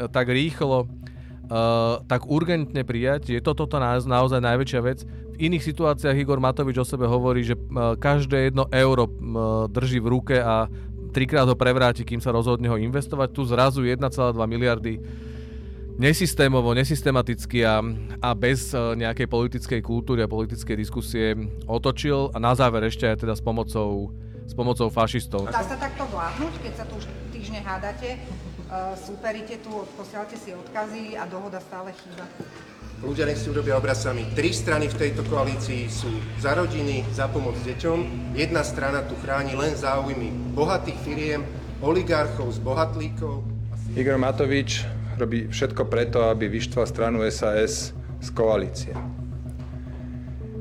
tak 0.08 0.32
rýchlo, 0.32 0.86
uh, 0.86 2.00
tak 2.06 2.24
urgentne 2.24 2.80
prijať. 2.86 3.36
Je 3.36 3.40
toto 3.44 3.68
to 3.68 3.76
na, 3.76 4.00
naozaj 4.00 4.40
najväčšia 4.40 4.80
vec. 4.80 5.04
V 5.04 5.36
iných 5.36 5.66
situáciách 5.66 6.16
Igor 6.16 6.40
Matovič 6.40 6.80
o 6.80 6.86
sebe 6.86 7.04
hovorí, 7.04 7.44
že 7.44 7.58
uh, 7.58 7.98
každé 8.00 8.48
jedno 8.48 8.64
euro 8.72 9.04
uh, 9.04 9.12
drží 9.68 10.00
v 10.00 10.08
ruke 10.08 10.36
a 10.40 10.70
trikrát 11.10 11.46
ho 11.46 11.58
prevráti, 11.58 12.06
kým 12.06 12.22
sa 12.22 12.30
rozhodne 12.30 12.70
ho 12.70 12.78
investovať. 12.78 13.28
Tu 13.34 13.42
zrazu 13.46 13.80
1,2 13.84 14.00
miliardy 14.46 15.02
nesystémovo, 16.00 16.72
nesystematicky 16.72 17.60
a, 17.68 17.84
a 18.24 18.32
bez 18.32 18.72
uh, 18.72 18.96
nejakej 18.96 19.28
politickej 19.28 19.80
kultúry 19.84 20.24
a 20.24 20.32
politickej 20.32 20.72
diskusie 20.72 21.36
otočil 21.68 22.32
a 22.32 22.40
na 22.40 22.56
záver 22.56 22.88
ešte 22.88 23.04
aj 23.04 23.20
teda 23.20 23.36
s 23.36 23.44
pomocou, 23.44 24.08
s 24.48 24.56
pomocou 24.56 24.88
fašistov. 24.88 25.44
Dá 25.52 25.60
sa 25.60 25.76
takto 25.76 26.08
vládnuť, 26.08 26.52
keď 26.64 26.72
sa 26.72 26.84
tu 26.88 26.96
už 26.96 27.04
týždne 27.36 27.60
hádate, 27.60 28.16
uh, 28.72 28.96
súperíte 28.96 29.60
tu, 29.60 29.84
posielate 29.92 30.40
si 30.40 30.56
odkazy 30.56 31.20
a 31.20 31.28
dohoda 31.28 31.60
stále 31.60 31.92
chýba? 31.92 32.24
Ľudia 33.00 33.24
nech 33.24 33.40
si 33.40 33.48
urobia 33.48 33.80
obraz 33.80 34.04
sami. 34.04 34.28
Tri 34.36 34.52
strany 34.52 34.84
v 34.92 34.98
tejto 35.00 35.24
koalícii 35.24 35.88
sú 35.88 36.12
za 36.36 36.52
rodiny, 36.52 37.00
za 37.08 37.32
pomoc 37.32 37.56
deťom. 37.64 38.32
Jedna 38.36 38.60
strana 38.60 39.00
tu 39.08 39.16
chráni 39.24 39.56
len 39.56 39.72
záujmy 39.72 40.52
bohatých 40.52 40.98
firiem, 41.00 41.40
oligarchov, 41.80 42.52
zbohatlíkov. 42.60 43.40
Igor 43.96 44.20
Matovič 44.20 44.84
robí 45.16 45.48
všetko 45.48 45.88
preto, 45.88 46.28
aby 46.28 46.52
vyštval 46.52 46.84
stranu 46.84 47.24
SAS 47.32 47.96
z 48.20 48.28
koalície. 48.36 48.92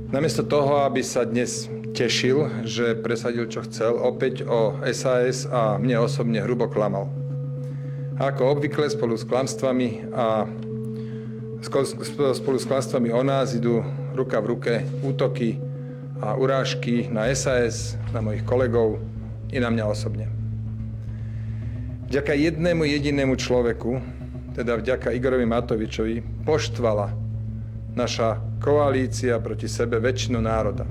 Namiesto 0.08 0.48
toho, 0.48 0.88
aby 0.88 1.04
sa 1.04 1.28
dnes 1.28 1.68
tešil, 1.92 2.64
že 2.64 2.96
presadil 2.96 3.52
čo 3.52 3.68
chcel, 3.68 4.00
opäť 4.00 4.48
o 4.48 4.80
SAS 4.96 5.44
a 5.44 5.76
mne 5.76 6.08
osobne 6.08 6.40
hrubo 6.40 6.72
klamal. 6.72 7.12
Ako 8.16 8.56
obvykle 8.56 8.88
spolu 8.88 9.20
s 9.20 9.28
klamstvami 9.28 10.08
a 10.16 10.48
spolu 11.62 12.58
s 12.60 12.66
klanstvami 12.66 13.12
o 13.12 13.24
nás 13.24 13.52
idú 13.56 13.84
ruka 14.16 14.40
v 14.40 14.46
ruke 14.56 14.74
útoky 15.04 15.60
a 16.20 16.36
urážky 16.36 17.08
na 17.08 17.28
SAS, 17.36 17.96
na 18.12 18.20
mojich 18.20 18.44
kolegov 18.44 19.00
i 19.52 19.60
na 19.60 19.72
mňa 19.72 19.86
osobne. 19.88 20.28
Vďaka 22.10 22.34
jednému 22.34 22.84
jedinému 22.84 23.38
človeku, 23.38 24.02
teda 24.58 24.82
vďaka 24.82 25.14
Igorovi 25.14 25.46
Matovičovi, 25.46 26.44
poštvala 26.44 27.14
naša 27.94 28.42
koalícia 28.60 29.38
proti 29.40 29.70
sebe 29.70 30.02
väčšinu 30.02 30.42
národa. 30.42 30.90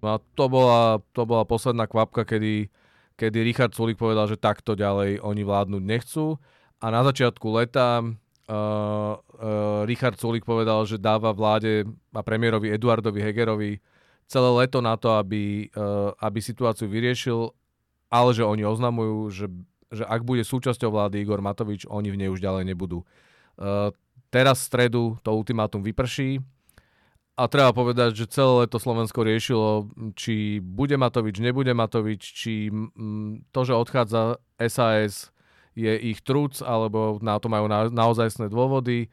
No 0.00 0.16
a 0.16 0.16
to 0.32 0.44
bola, 0.48 1.04
to 1.12 1.28
bola 1.28 1.44
posledná 1.44 1.84
kvapka, 1.84 2.24
kedy 2.24 2.72
kedy 3.20 3.44
Richard 3.44 3.76
Sulik 3.76 4.00
povedal, 4.00 4.24
že 4.24 4.40
takto 4.40 4.72
ďalej 4.72 5.20
oni 5.20 5.42
vládnuť 5.44 5.82
nechcú. 5.84 6.40
A 6.80 6.88
na 6.88 7.04
začiatku 7.04 7.44
leta 7.52 8.00
uh, 8.00 8.08
uh, 8.48 9.84
Richard 9.84 10.16
Sulik 10.16 10.48
povedal, 10.48 10.88
že 10.88 10.96
dáva 10.96 11.36
vláde 11.36 11.84
a 12.16 12.24
premiérovi 12.24 12.72
Eduardovi 12.72 13.20
Hegerovi 13.20 13.84
celé 14.24 14.50
leto 14.64 14.80
na 14.80 14.96
to, 14.96 15.12
aby, 15.20 15.68
uh, 15.76 16.16
aby 16.24 16.40
situáciu 16.40 16.88
vyriešil, 16.88 17.52
ale 18.08 18.30
že 18.32 18.48
oni 18.48 18.64
oznamujú, 18.64 19.28
že, 19.28 19.46
že 19.92 20.08
ak 20.08 20.24
bude 20.24 20.40
súčasťou 20.40 20.88
vlády 20.88 21.20
Igor 21.20 21.44
Matovič, 21.44 21.84
oni 21.84 22.08
v 22.08 22.24
nej 22.24 22.32
už 22.32 22.40
ďalej 22.40 22.64
nebudú. 22.72 23.04
Uh, 23.60 23.92
teraz 24.32 24.64
v 24.64 24.68
stredu 24.72 25.02
to 25.20 25.36
ultimátum 25.36 25.84
vyprší 25.84 26.40
a 27.40 27.48
treba 27.48 27.72
povedať, 27.72 28.12
že 28.12 28.28
celé 28.28 28.68
leto 28.68 28.76
Slovensko 28.76 29.24
riešilo, 29.24 29.88
či 30.12 30.60
bude 30.60 31.00
Matovič, 31.00 31.40
nebude 31.40 31.72
Matovič, 31.72 32.20
či 32.20 32.68
to, 33.48 33.60
že 33.64 33.72
odchádza 33.72 34.36
SAS 34.68 35.32
je 35.72 35.88
ich 35.88 36.20
truc, 36.20 36.60
alebo 36.60 37.16
na 37.24 37.40
to 37.40 37.48
majú 37.48 37.64
na, 37.64 37.88
naozajstné 37.88 38.52
dôvody. 38.52 39.08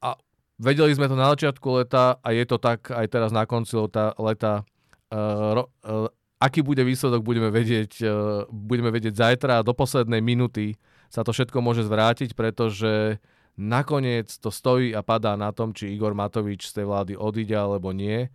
A 0.00 0.16
vedeli 0.56 0.96
sme 0.96 1.04
to 1.04 1.20
na 1.20 1.28
začiatku 1.36 1.84
leta 1.84 2.16
a 2.24 2.28
je 2.32 2.48
to 2.48 2.56
tak 2.56 2.88
aj 2.88 3.12
teraz 3.12 3.28
na 3.28 3.44
konci 3.44 3.76
leta. 3.76 4.64
uh, 5.12 5.60
uh, 5.60 6.08
aký 6.40 6.64
bude 6.64 6.80
výsledok, 6.80 7.20
budeme 7.20 7.52
vedieť, 7.52 7.92
uh, 8.00 8.48
budeme 8.48 8.88
vedieť 8.88 9.20
zajtra 9.20 9.60
a 9.60 9.66
do 9.66 9.76
poslednej 9.76 10.24
minuty 10.24 10.80
sa 11.12 11.20
to 11.20 11.36
všetko 11.36 11.60
môže 11.60 11.84
zvrátiť, 11.84 12.32
pretože 12.32 13.20
uh, 13.20 13.33
Nakoniec 13.54 14.34
to 14.42 14.50
stojí 14.50 14.90
a 14.98 15.06
padá 15.06 15.38
na 15.38 15.54
tom, 15.54 15.70
či 15.70 15.94
Igor 15.94 16.14
Matovič 16.14 16.66
z 16.66 16.82
tej 16.82 16.86
vlády 16.90 17.12
odíde 17.14 17.54
alebo 17.54 17.94
nie. 17.94 18.26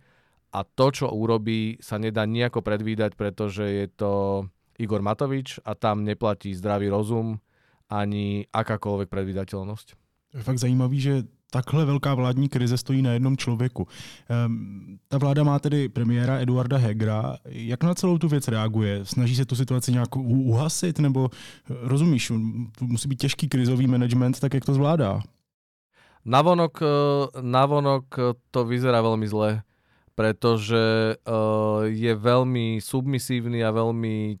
A 0.50 0.64
to, 0.64 0.90
čo 0.90 1.12
urobí, 1.12 1.76
sa 1.78 2.00
nedá 2.00 2.24
nejako 2.24 2.64
predvídať, 2.64 3.14
pretože 3.14 3.62
je 3.62 3.86
to 3.86 4.12
Igor 4.80 5.04
Matovič 5.04 5.60
a 5.62 5.76
tam 5.76 6.02
neplatí 6.02 6.56
zdravý 6.56 6.88
rozum 6.88 7.38
ani 7.92 8.48
akákoľvek 8.48 9.08
predvídateľnosť. 9.12 9.88
Je 10.30 10.46
fakt 10.46 10.62
zajímavý, 10.62 10.98
že 10.98 11.14
takhle 11.50 11.84
velká 11.84 12.14
vládní 12.14 12.48
krize 12.48 12.78
stojí 12.78 13.02
na 13.02 13.12
jednom 13.12 13.36
člověku. 13.36 13.86
Um, 14.46 14.98
ta 15.08 15.18
vláda 15.18 15.44
má 15.44 15.58
tedy 15.58 15.88
premiéra 15.88 16.38
Eduarda 16.38 16.78
Hegra. 16.78 17.36
Jak 17.44 17.84
na 17.84 17.94
celou 17.94 18.18
tu 18.18 18.28
věc 18.28 18.48
reaguje? 18.48 19.04
Snaží 19.04 19.36
se 19.36 19.44
tu 19.44 19.56
situaci 19.56 19.92
nějak 19.92 20.16
uhasit? 20.16 20.98
Nebo 20.98 21.30
rozumíš, 21.68 22.32
musí 22.80 23.08
být 23.08 23.20
těžký 23.20 23.48
krizový 23.48 23.86
management, 23.86 24.40
tak 24.40 24.54
jak 24.54 24.64
to 24.64 24.74
zvládá? 24.74 25.20
Navonok, 26.24 26.82
eh, 26.82 26.86
navonok 27.40 28.04
to 28.50 28.64
vyzerá 28.64 29.00
veľmi 29.00 29.24
zle, 29.24 29.64
pretože 30.14 31.16
je 31.88 32.12
veľmi 32.12 32.76
submisívny 32.76 33.64
a 33.64 33.72
veľmi, 33.72 34.36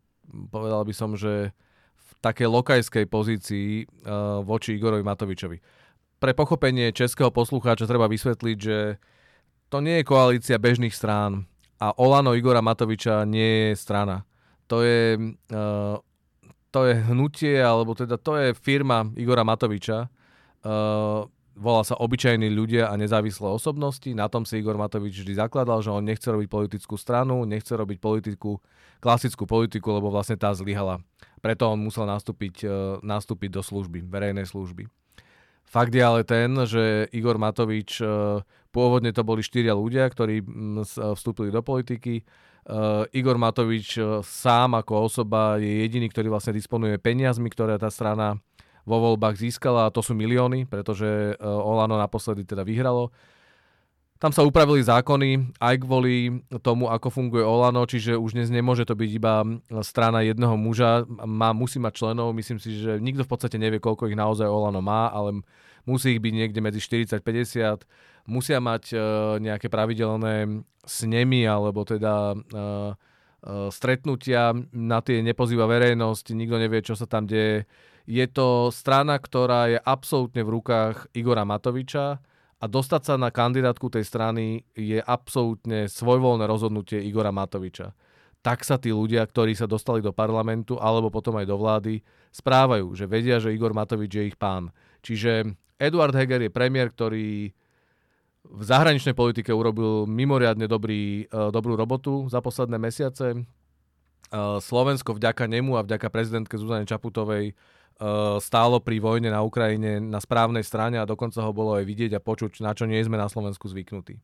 povedal 0.52 0.84
by 0.84 0.92
som, 0.92 1.16
že 1.16 1.56
v 1.96 2.10
takej 2.20 2.52
lokajskej 2.52 3.04
pozícii 3.08 3.88
voči 4.44 4.76
Igorovi 4.76 5.00
Matovičovi 5.00 5.56
pre 6.20 6.36
pochopenie 6.36 6.92
českého 6.92 7.32
poslucháča 7.32 7.88
treba 7.88 8.04
vysvetliť, 8.06 8.58
že 8.60 9.00
to 9.72 9.80
nie 9.80 10.00
je 10.00 10.08
koalícia 10.08 10.60
bežných 10.60 10.92
strán 10.92 11.48
a 11.80 11.96
Olano 11.96 12.36
Igora 12.36 12.60
Matoviča 12.60 13.24
nie 13.24 13.72
je 13.72 13.80
strana. 13.80 14.28
To 14.68 14.84
je, 14.84 15.16
uh, 15.50 15.96
to 16.70 16.80
je 16.86 16.94
hnutie, 17.08 17.56
alebo 17.56 17.96
teda 17.96 18.20
to 18.20 18.36
je 18.36 18.48
firma 18.52 19.08
Igora 19.16 19.42
Matoviča. 19.42 20.12
Uh, 20.60 21.24
volá 21.56 21.82
sa 21.82 21.96
Obyčajní 21.96 22.52
ľudia 22.52 22.92
a 22.92 22.94
nezávislé 23.00 23.48
osobnosti. 23.48 24.06
Na 24.12 24.28
tom 24.28 24.44
si 24.44 24.60
Igor 24.60 24.76
Matovič 24.76 25.24
vždy 25.24 25.40
zakladal, 25.40 25.80
že 25.80 25.88
on 25.88 26.04
nechce 26.04 26.28
robiť 26.28 26.48
politickú 26.52 27.00
stranu, 27.00 27.48
nechce 27.48 27.72
robiť 27.72 27.96
politiku, 27.96 28.60
klasickú 29.00 29.48
politiku, 29.48 29.96
lebo 29.96 30.12
vlastne 30.12 30.36
tá 30.36 30.52
zlyhala. 30.52 31.00
Preto 31.40 31.72
on 31.72 31.80
musel 31.80 32.04
nastúpiť, 32.04 32.54
uh, 32.68 33.00
nastúpiť 33.00 33.56
do 33.56 33.64
služby, 33.64 34.04
verejnej 34.04 34.44
služby. 34.44 34.99
Fakt 35.70 35.94
je 35.94 36.02
ale 36.02 36.26
ten, 36.26 36.50
že 36.66 37.06
Igor 37.14 37.38
Matovič, 37.38 38.02
e, 38.02 38.42
pôvodne 38.74 39.14
to 39.14 39.22
boli 39.22 39.38
štyria 39.38 39.70
ľudia, 39.70 40.10
ktorí 40.10 40.42
e, 40.42 40.44
vstúpili 41.14 41.54
do 41.54 41.62
politiky. 41.62 42.18
E, 42.18 42.22
Igor 43.14 43.38
Matovič 43.38 43.94
sám 44.26 44.82
ako 44.82 45.06
osoba 45.06 45.62
je 45.62 45.86
jediný, 45.86 46.10
ktorý 46.10 46.26
vlastne 46.26 46.58
disponuje 46.58 46.98
peniazmi, 46.98 47.46
ktoré 47.54 47.78
tá 47.78 47.86
strana 47.86 48.42
vo 48.82 48.98
voľbách 48.98 49.38
získala 49.38 49.86
a 49.86 49.94
to 49.94 50.02
sú 50.02 50.18
milióny, 50.18 50.66
pretože 50.66 51.38
Olano 51.38 51.94
naposledy 51.94 52.42
teda 52.42 52.66
vyhralo. 52.66 53.14
Tam 54.20 54.36
sa 54.36 54.44
upravili 54.44 54.84
zákony 54.84 55.56
aj 55.56 55.80
kvôli 55.80 56.44
tomu, 56.60 56.92
ako 56.92 57.08
funguje 57.08 57.40
Olano, 57.40 57.88
čiže 57.88 58.20
už 58.20 58.36
dnes 58.36 58.52
nemôže 58.52 58.84
to 58.84 58.92
byť 58.92 59.10
iba 59.16 59.48
strana 59.80 60.20
jedného 60.20 60.60
muža, 60.60 61.08
má, 61.24 61.56
musí 61.56 61.80
mať 61.80 62.04
členov, 62.04 62.36
myslím 62.36 62.60
si, 62.60 62.84
že 62.84 63.00
nikto 63.00 63.24
v 63.24 63.32
podstate 63.32 63.56
nevie, 63.56 63.80
koľko 63.80 64.12
ich 64.12 64.20
naozaj 64.20 64.44
Olano 64.44 64.84
má, 64.84 65.08
ale 65.08 65.40
musí 65.88 66.12
ich 66.12 66.20
byť 66.20 66.32
niekde 66.36 66.60
medzi 66.60 66.84
40-50, 66.84 68.28
musia 68.28 68.60
mať 68.60 68.92
uh, 68.92 69.00
nejaké 69.40 69.72
pravidelné 69.72 70.68
snemy 70.84 71.48
alebo 71.48 71.88
teda 71.88 72.36
uh, 72.36 72.92
stretnutia, 73.72 74.52
na 74.68 75.00
tie 75.00 75.24
nepozýva 75.24 75.64
verejnosť, 75.64 76.36
nikto 76.36 76.60
nevie, 76.60 76.84
čo 76.84 76.92
sa 76.92 77.08
tam 77.08 77.24
deje. 77.24 77.64
Je 78.04 78.26
to 78.28 78.68
strana, 78.68 79.16
ktorá 79.16 79.72
je 79.72 79.80
absolútne 79.80 80.44
v 80.44 80.60
rukách 80.60 81.08
Igora 81.16 81.48
Matoviča, 81.48 82.20
a 82.60 82.64
dostať 82.68 83.02
sa 83.02 83.14
na 83.16 83.32
kandidátku 83.32 83.88
tej 83.88 84.04
strany 84.04 84.68
je 84.76 85.00
absolútne 85.00 85.88
svojvoľné 85.88 86.44
rozhodnutie 86.44 87.00
Igora 87.00 87.32
Matoviča. 87.32 87.96
Tak 88.44 88.64
sa 88.64 88.76
tí 88.76 88.92
ľudia, 88.92 89.24
ktorí 89.24 89.56
sa 89.56 89.64
dostali 89.64 90.04
do 90.04 90.12
parlamentu 90.12 90.76
alebo 90.76 91.08
potom 91.08 91.40
aj 91.40 91.48
do 91.48 91.56
vlády, 91.56 92.04
správajú, 92.32 92.92
že 92.92 93.08
vedia, 93.08 93.40
že 93.40 93.52
Igor 93.52 93.72
Matovič 93.72 94.12
je 94.12 94.24
ich 94.28 94.36
pán. 94.36 94.72
Čiže 95.00 95.56
Eduard 95.80 96.12
Heger 96.12 96.44
je 96.44 96.52
premiér, 96.52 96.92
ktorý 96.92 97.52
v 98.40 98.62
zahraničnej 98.64 99.12
politike 99.12 99.52
urobil 99.52 100.08
mimoriadne 100.08 100.64
dobrý, 100.64 101.28
uh, 101.28 101.52
dobrú 101.52 101.76
robotu 101.76 102.28
za 102.32 102.40
posledné 102.40 102.80
mesiace. 102.80 103.44
Uh, 104.30 104.60
Slovensko 104.60 105.16
vďaka 105.16 105.44
nemu 105.48 105.76
a 105.76 105.84
vďaka 105.84 106.08
prezidentke 106.08 106.56
Zuzane 106.56 106.88
Čaputovej 106.88 107.52
stálo 108.40 108.80
pri 108.80 108.96
vojne 108.96 109.28
na 109.28 109.44
Ukrajine 109.44 110.00
na 110.00 110.24
správnej 110.24 110.64
strane 110.64 110.96
a 110.96 111.04
dokonca 111.04 111.44
ho 111.44 111.52
bolo 111.52 111.76
aj 111.76 111.84
vidieť 111.84 112.16
a 112.16 112.24
počuť, 112.24 112.64
na 112.64 112.72
čo 112.72 112.88
nie 112.88 113.00
sme 113.04 113.20
na 113.20 113.28
Slovensku 113.28 113.68
zvyknutí. 113.68 114.16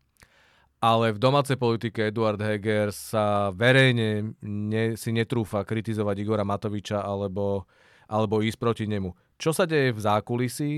Ale 0.81 1.13
v 1.13 1.21
domácej 1.21 1.57
politike 1.57 2.09
Eduard 2.09 2.41
Heger 2.41 2.93
sa 2.93 3.49
verejne 3.53 4.37
ne, 4.45 4.93
si 4.97 5.09
netrúfa 5.13 5.65
kritizovať 5.65 6.17
Igora 6.21 6.45
Matoviča 6.45 7.01
alebo, 7.01 7.65
alebo 8.09 8.45
ísť 8.45 8.59
proti 8.61 8.85
nemu. 8.85 9.13
Čo 9.41 9.57
sa 9.57 9.65
deje 9.65 9.93
v 9.93 10.01
zákulisí, 10.01 10.73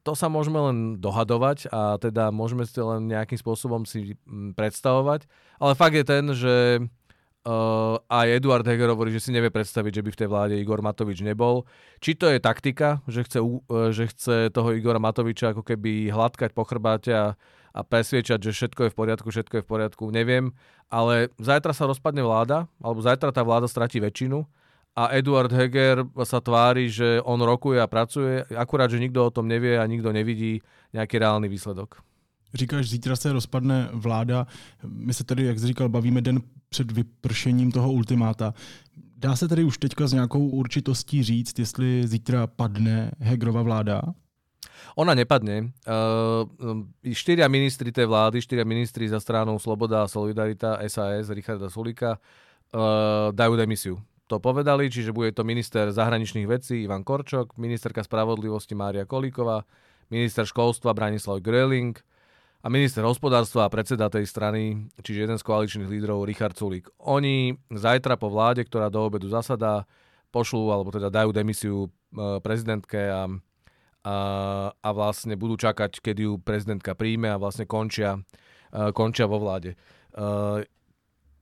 to 0.00 0.16
sa 0.16 0.32
môžeme 0.32 0.56
len 0.56 0.78
dohadovať 0.96 1.68
a 1.68 2.00
teda 2.00 2.32
môžeme 2.32 2.64
si 2.64 2.80
len 2.80 3.08
nejakým 3.08 3.36
spôsobom 3.36 3.84
si 3.84 4.16
mm, 4.24 4.56
predstavovať. 4.56 5.28
Ale 5.60 5.76
fakt 5.76 5.96
je 5.96 6.04
ten, 6.08 6.24
že 6.32 6.54
Uh, 7.40 7.96
a 8.04 8.28
Eduard 8.28 8.68
Heger 8.68 8.92
hovorí, 8.92 9.16
že 9.16 9.24
si 9.24 9.32
nevie 9.32 9.48
predstaviť, 9.48 9.92
že 9.96 10.04
by 10.04 10.10
v 10.12 10.20
tej 10.20 10.28
vláde 10.28 10.54
Igor 10.60 10.84
Matovič 10.84 11.24
nebol. 11.24 11.64
Či 12.04 12.20
to 12.20 12.28
je 12.28 12.36
taktika, 12.36 13.00
že 13.08 13.24
chce, 13.24 13.40
uh, 13.40 13.88
že 13.88 14.12
chce 14.12 14.52
toho 14.52 14.76
Igora 14.76 15.00
Matoviča 15.00 15.56
ako 15.56 15.64
keby 15.64 16.12
hladkať 16.12 16.52
po 16.52 16.68
chrbáte 16.68 17.16
a, 17.16 17.40
a 17.72 17.80
presviečať, 17.80 18.44
že 18.44 18.52
všetko 18.52 18.80
je 18.84 18.92
v 18.92 18.96
poriadku, 18.96 19.28
všetko 19.32 19.54
je 19.56 19.64
v 19.64 19.70
poriadku, 19.72 20.04
neviem. 20.12 20.52
Ale 20.92 21.32
zajtra 21.40 21.72
sa 21.72 21.88
rozpadne 21.88 22.20
vláda, 22.20 22.68
alebo 22.76 23.00
zajtra 23.00 23.32
tá 23.32 23.40
vláda 23.40 23.72
stratí 23.72 24.04
väčšinu 24.04 24.44
a 24.98 25.14
Eduard 25.14 25.48
Heger 25.48 26.02
sa 26.26 26.42
tvári, 26.42 26.90
že 26.90 27.22
on 27.22 27.38
rokuje 27.38 27.78
a 27.78 27.86
pracuje, 27.86 28.42
akurát, 28.52 28.90
že 28.90 28.98
nikto 28.98 29.22
o 29.22 29.32
tom 29.32 29.46
nevie 29.46 29.78
a 29.78 29.86
nikto 29.86 30.10
nevidí 30.10 30.60
nejaký 30.90 31.22
reálny 31.22 31.46
výsledok. 31.46 32.02
Říkáš, 32.54 32.88
zítra 32.88 33.16
se 33.16 33.32
rozpadne 33.32 33.88
vláda. 33.92 34.46
My 34.84 35.14
se 35.14 35.24
tady, 35.24 35.44
jak 35.44 35.58
jsi 35.58 35.66
říkal, 35.66 35.88
bavíme 35.88 36.20
den 36.20 36.40
před 36.68 36.92
vypršením 36.92 37.72
toho 37.72 37.92
ultimáta. 37.92 38.54
Dá 39.16 39.36
se 39.36 39.48
tedy 39.48 39.64
už 39.64 39.78
teďka 39.78 40.06
s 40.06 40.12
nějakou 40.12 40.48
určitostí 40.48 41.22
říct, 41.22 41.58
jestli 41.58 42.08
zítra 42.08 42.46
padne 42.46 43.10
Hegrova 43.18 43.62
vláda? 43.62 44.02
Ona 44.96 45.14
nepadne. 45.14 45.70
Uh, 45.86 46.82
štyria 47.12 47.48
ministri 47.48 47.92
tej 47.92 48.06
vlády, 48.08 48.42
štyria 48.42 48.64
ministri 48.64 49.06
za 49.08 49.20
stranou 49.20 49.58
Sloboda 49.58 50.02
a 50.02 50.08
Solidarita, 50.08 50.80
SAS, 50.88 51.30
Richarda 51.30 51.70
Sulika, 51.70 52.16
uh, 52.16 53.30
dajú 53.30 53.54
demisiu. 53.54 53.96
To 54.26 54.38
povedali, 54.38 54.90
čiže 54.90 55.12
bude 55.12 55.34
to 55.34 55.42
minister 55.42 55.90
zahraničných 55.90 56.46
vecí 56.46 56.86
Ivan 56.86 57.02
Korčok, 57.02 57.58
ministerka 57.58 58.02
spravodlivosti 58.02 58.74
Mária 58.74 59.04
Kolíková, 59.04 59.66
minister 60.10 60.46
školstva 60.46 60.94
Branislav 60.94 61.42
Gröling, 61.42 61.98
a 62.60 62.66
minister 62.68 63.00
hospodárstva 63.08 63.64
a 63.64 63.72
predseda 63.72 64.12
tej 64.12 64.28
strany, 64.28 64.92
čiže 65.00 65.24
jeden 65.24 65.38
z 65.40 65.46
koaličných 65.48 65.88
lídrov, 65.88 66.28
Richard 66.28 66.52
Sulík. 66.52 66.92
Oni 67.08 67.56
zajtra 67.72 68.20
po 68.20 68.28
vláde, 68.28 68.68
ktorá 68.68 68.92
do 68.92 69.00
obedu 69.00 69.32
zasadá, 69.32 69.88
pošlú, 70.30 70.70
alebo 70.70 70.92
teda 70.94 71.10
dajú 71.10 71.34
demisiu 71.34 71.76
e, 71.86 72.38
prezidentke 72.38 73.00
a, 73.00 73.26
a, 74.06 74.16
a 74.70 74.88
vlastne 74.94 75.34
budú 75.34 75.58
čakať, 75.58 75.98
kedy 75.98 76.22
ju 76.28 76.38
prezidentka 76.38 76.94
príjme 76.94 77.32
a 77.32 77.40
vlastne 77.40 77.66
končia, 77.66 78.20
e, 78.70 78.94
končia 78.94 79.26
vo 79.26 79.42
vláde. 79.42 79.74
E, 79.74 80.62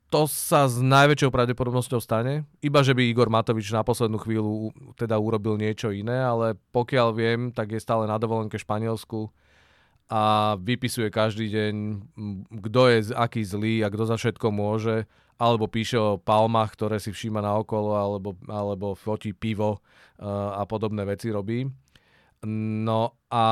to 0.09 0.25
sa 0.25 0.65
s 0.65 0.81
najväčšou 0.81 1.29
pravdepodobnosťou 1.29 2.01
stane, 2.01 2.49
iba 2.65 2.81
že 2.81 2.97
by 2.97 3.13
Igor 3.13 3.29
Matovič 3.29 3.69
na 3.77 3.85
poslednú 3.85 4.17
chvíľu 4.17 4.73
teda 4.97 5.21
urobil 5.21 5.61
niečo 5.61 5.93
iné, 5.93 6.17
ale 6.25 6.57
pokiaľ 6.73 7.09
viem, 7.13 7.41
tak 7.53 7.77
je 7.77 7.85
stále 7.85 8.09
na 8.09 8.17
dovolenke 8.17 8.57
Španielsku, 8.57 9.29
a 10.09 10.57
vypisuje 10.57 11.13
každý 11.13 11.53
deň, 11.53 11.75
kto 12.65 12.81
je 12.89 12.99
aký 13.13 13.45
zlý 13.45 13.85
a 13.85 13.93
kto 13.93 14.09
za 14.09 14.17
všetko 14.17 14.49
môže, 14.49 15.05
alebo 15.37 15.69
píše 15.69 16.01
o 16.01 16.19
palmách, 16.19 16.75
ktoré 16.75 16.97
si 16.97 17.13
všíma 17.13 17.45
na 17.45 17.55
okolo, 17.61 17.95
alebo, 17.95 18.35
alebo 18.49 18.97
fotí 18.97 19.37
pivo 19.37 19.79
uh, 19.79 20.59
a 20.59 20.65
podobné 20.65 21.05
veci 21.05 21.29
robí. 21.31 21.69
No 22.49 23.15
a... 23.31 23.45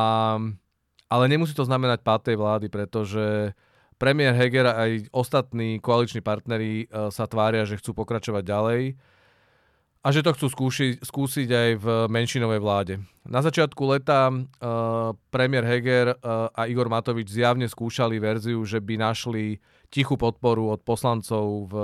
Ale 1.06 1.24
nemusí 1.30 1.54
to 1.54 1.62
znamenať 1.62 2.02
pád 2.02 2.20
tej 2.32 2.36
vlády, 2.40 2.66
pretože 2.66 3.54
premiér 3.94 4.34
Heger 4.34 4.66
a 4.66 4.90
aj 4.90 5.06
ostatní 5.14 5.78
koaliční 5.78 6.18
partneri 6.18 6.90
uh, 6.90 7.14
sa 7.14 7.30
tvária, 7.30 7.62
že 7.62 7.78
chcú 7.78 7.94
pokračovať 7.94 8.42
ďalej 8.42 8.82
a 10.06 10.14
že 10.14 10.22
to 10.22 10.38
chcú 10.38 10.46
skúši, 10.46 11.02
skúsiť 11.02 11.48
aj 11.50 11.70
v 11.82 11.86
menšinovej 12.06 12.62
vláde. 12.62 12.94
Na 13.26 13.42
začiatku 13.42 13.82
leta 13.90 14.30
uh, 14.30 15.10
premiér 15.34 15.66
Heger 15.66 16.14
uh, 16.14 16.46
a 16.54 16.70
Igor 16.70 16.86
Matovič 16.86 17.26
zjavne 17.26 17.66
skúšali 17.66 18.22
verziu, 18.22 18.62
že 18.62 18.78
by 18.78 19.02
našli 19.02 19.58
tichú 19.90 20.14
podporu 20.14 20.70
od 20.70 20.86
poslancov 20.86 21.66
v 21.66 21.74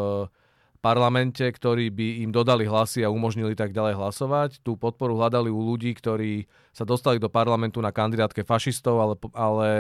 parlamente, 0.79 1.43
ktorí 1.43 1.91
by 1.91 2.23
im 2.23 2.31
dodali 2.31 2.63
hlasy 2.63 3.03
a 3.03 3.11
umožnili 3.11 3.59
tak 3.59 3.75
ďalej 3.75 3.99
hlasovať. 3.99 4.51
Tú 4.63 4.79
podporu 4.79 5.19
hľadali 5.19 5.51
u 5.51 5.59
ľudí, 5.59 5.91
ktorí 5.91 6.47
sa 6.71 6.87
dostali 6.87 7.19
do 7.19 7.27
parlamentu 7.27 7.83
na 7.83 7.91
kandidátke 7.91 8.47
fašistov, 8.47 9.03
ale, 9.03 9.15
ale, 9.35 9.71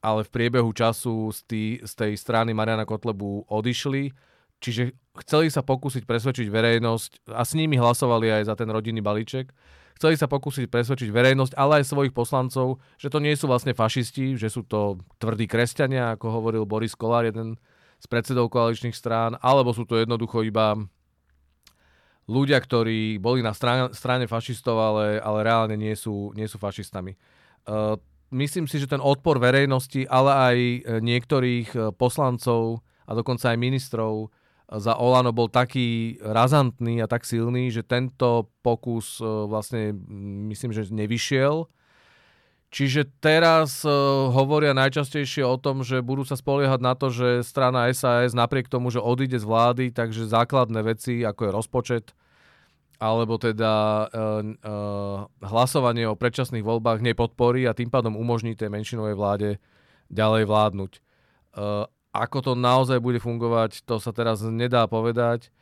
ale 0.00 0.20
v 0.24 0.32
priebehu 0.32 0.72
času 0.72 1.28
z, 1.28 1.40
tý, 1.44 1.64
z 1.84 1.92
tej 1.92 2.12
strany 2.16 2.56
Mariana 2.56 2.88
Kotlebu 2.88 3.52
odišli 3.52 4.29
Čiže 4.60 4.92
chceli 5.24 5.48
sa 5.48 5.64
pokúsiť 5.64 6.04
presvedčiť 6.04 6.48
verejnosť 6.52 7.32
a 7.32 7.42
s 7.42 7.56
nimi 7.56 7.80
hlasovali 7.80 8.28
aj 8.28 8.52
za 8.52 8.54
ten 8.54 8.68
rodinný 8.68 9.00
balíček. 9.00 9.48
Chceli 9.96 10.16
sa 10.16 10.28
pokúsiť 10.28 10.68
presvedčiť 10.68 11.12
verejnosť, 11.12 11.56
ale 11.56 11.80
aj 11.80 11.92
svojich 11.92 12.16
poslancov, 12.16 12.80
že 12.96 13.12
to 13.12 13.20
nie 13.20 13.36
sú 13.36 13.48
vlastne 13.48 13.76
fašisti, 13.76 14.36
že 14.36 14.48
sú 14.48 14.64
to 14.64 15.00
tvrdí 15.20 15.44
kresťania, 15.44 16.16
ako 16.16 16.40
hovoril 16.40 16.64
Boris 16.64 16.96
Kolár, 16.96 17.28
jeden 17.28 17.60
z 18.00 18.06
predsedov 18.08 18.48
koaličných 18.48 18.96
strán, 18.96 19.36
alebo 19.44 19.76
sú 19.76 19.84
to 19.84 20.00
jednoducho 20.00 20.40
iba 20.40 20.72
ľudia, 22.24 22.56
ktorí 22.56 23.20
boli 23.20 23.44
na 23.44 23.52
strane, 23.52 24.24
fašistov, 24.24 24.80
ale, 24.80 25.20
ale 25.20 25.38
reálne 25.44 25.76
nie 25.76 25.92
sú, 25.92 26.32
nie 26.32 26.48
sú 26.48 26.56
fašistami. 26.56 27.18
Uh, 27.68 28.00
myslím 28.32 28.64
si, 28.64 28.80
že 28.80 28.88
ten 28.88 29.04
odpor 29.04 29.36
verejnosti, 29.36 30.06
ale 30.08 30.30
aj 30.32 30.56
niektorých 31.02 31.68
e, 31.74 31.78
poslancov 31.92 32.80
a 33.04 33.12
dokonca 33.12 33.50
aj 33.50 33.58
ministrov 33.58 34.30
za 34.78 34.94
Olano 34.94 35.34
bol 35.34 35.50
taký 35.50 36.14
razantný 36.22 37.02
a 37.02 37.10
tak 37.10 37.26
silný, 37.26 37.74
že 37.74 37.82
tento 37.82 38.54
pokus 38.62 39.18
e, 39.18 39.26
vlastne 39.26 39.90
myslím, 40.46 40.70
že 40.70 40.94
nevyšiel. 40.94 41.66
Čiže 42.70 43.18
teraz 43.18 43.82
uh, 43.82 44.30
hovoria 44.30 44.70
najčastejšie 44.78 45.42
o 45.42 45.58
tom, 45.58 45.82
že 45.82 46.06
budú 46.06 46.22
sa 46.22 46.38
spoliehať 46.38 46.78
na 46.78 46.94
to, 46.94 47.10
že 47.10 47.42
strana 47.42 47.90
SAS 47.90 48.30
napriek 48.30 48.70
tomu, 48.70 48.94
že 48.94 49.02
odíde 49.02 49.42
z 49.42 49.46
vlády, 49.46 49.84
takže 49.90 50.30
základné 50.30 50.78
veci, 50.86 51.26
ako 51.26 51.50
je 51.50 51.50
rozpočet, 51.50 52.06
alebo 53.02 53.42
teda 53.42 54.06
uh, 54.06 54.06
uh, 54.06 55.26
hlasovanie 55.42 56.06
o 56.06 56.14
predčasných 56.14 56.62
voľbách 56.62 57.02
nepodporí 57.02 57.66
a 57.66 57.74
tým 57.74 57.90
pádom 57.90 58.14
umožní 58.14 58.54
tej 58.54 58.70
menšinovej 58.70 59.18
vláde 59.18 59.58
ďalej 60.06 60.46
vládnuť. 60.46 60.92
Uh, 61.58 61.90
ako 62.10 62.38
to 62.42 62.52
naozaj 62.58 62.98
bude 62.98 63.22
fungovať, 63.22 63.86
to 63.86 64.02
sa 64.02 64.10
teraz 64.10 64.42
nedá 64.42 64.86
povedať. 64.90 65.54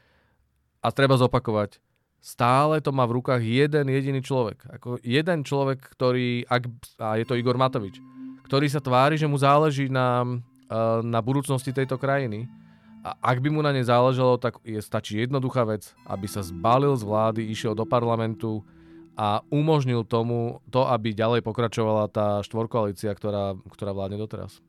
A 0.78 0.94
treba 0.94 1.18
zopakovať, 1.18 1.82
stále 2.22 2.78
to 2.78 2.94
má 2.94 3.02
v 3.04 3.18
rukách 3.18 3.42
jeden 3.42 3.90
jediný 3.90 4.22
človek. 4.22 4.62
Ako 4.78 5.02
jeden 5.02 5.42
človek, 5.42 5.82
ktorý, 5.82 6.46
ak, 6.46 6.62
a 7.02 7.18
je 7.18 7.24
to 7.26 7.34
Igor 7.34 7.58
Matovič, 7.58 7.98
ktorý 8.46 8.66
sa 8.70 8.80
tvári, 8.80 9.18
že 9.18 9.28
mu 9.28 9.37
záleží 9.37 9.90
na, 9.90 10.24
eh, 10.24 11.00
na 11.04 11.20
budúcnosti 11.20 11.74
tejto 11.74 11.98
krajiny. 11.98 12.48
A 13.06 13.14
ak 13.34 13.38
by 13.40 13.48
mu 13.48 13.62
na 13.62 13.70
ne 13.70 13.82
záležalo, 13.82 14.37
tak 14.42 14.58
je, 14.66 14.78
stačí 14.82 15.22
jednoduchá 15.22 15.62
vec, 15.64 15.94
aby 16.06 16.26
sa 16.26 16.42
zbalil 16.42 16.98
z 16.98 17.06
vlády, 17.06 17.40
išiel 17.46 17.72
do 17.72 17.87
parlamentu 17.87 18.66
a 19.14 19.42
umožnil 19.50 20.02
tomu 20.06 20.62
to, 20.70 20.87
aby 20.87 21.14
ďalej 21.14 21.42
pokračovala 21.42 22.11
tá 22.11 22.42
štvorkoalícia, 22.42 23.11
ktorá, 23.14 23.54
ktorá 23.70 23.90
vládne 23.94 24.18
doteraz. 24.18 24.62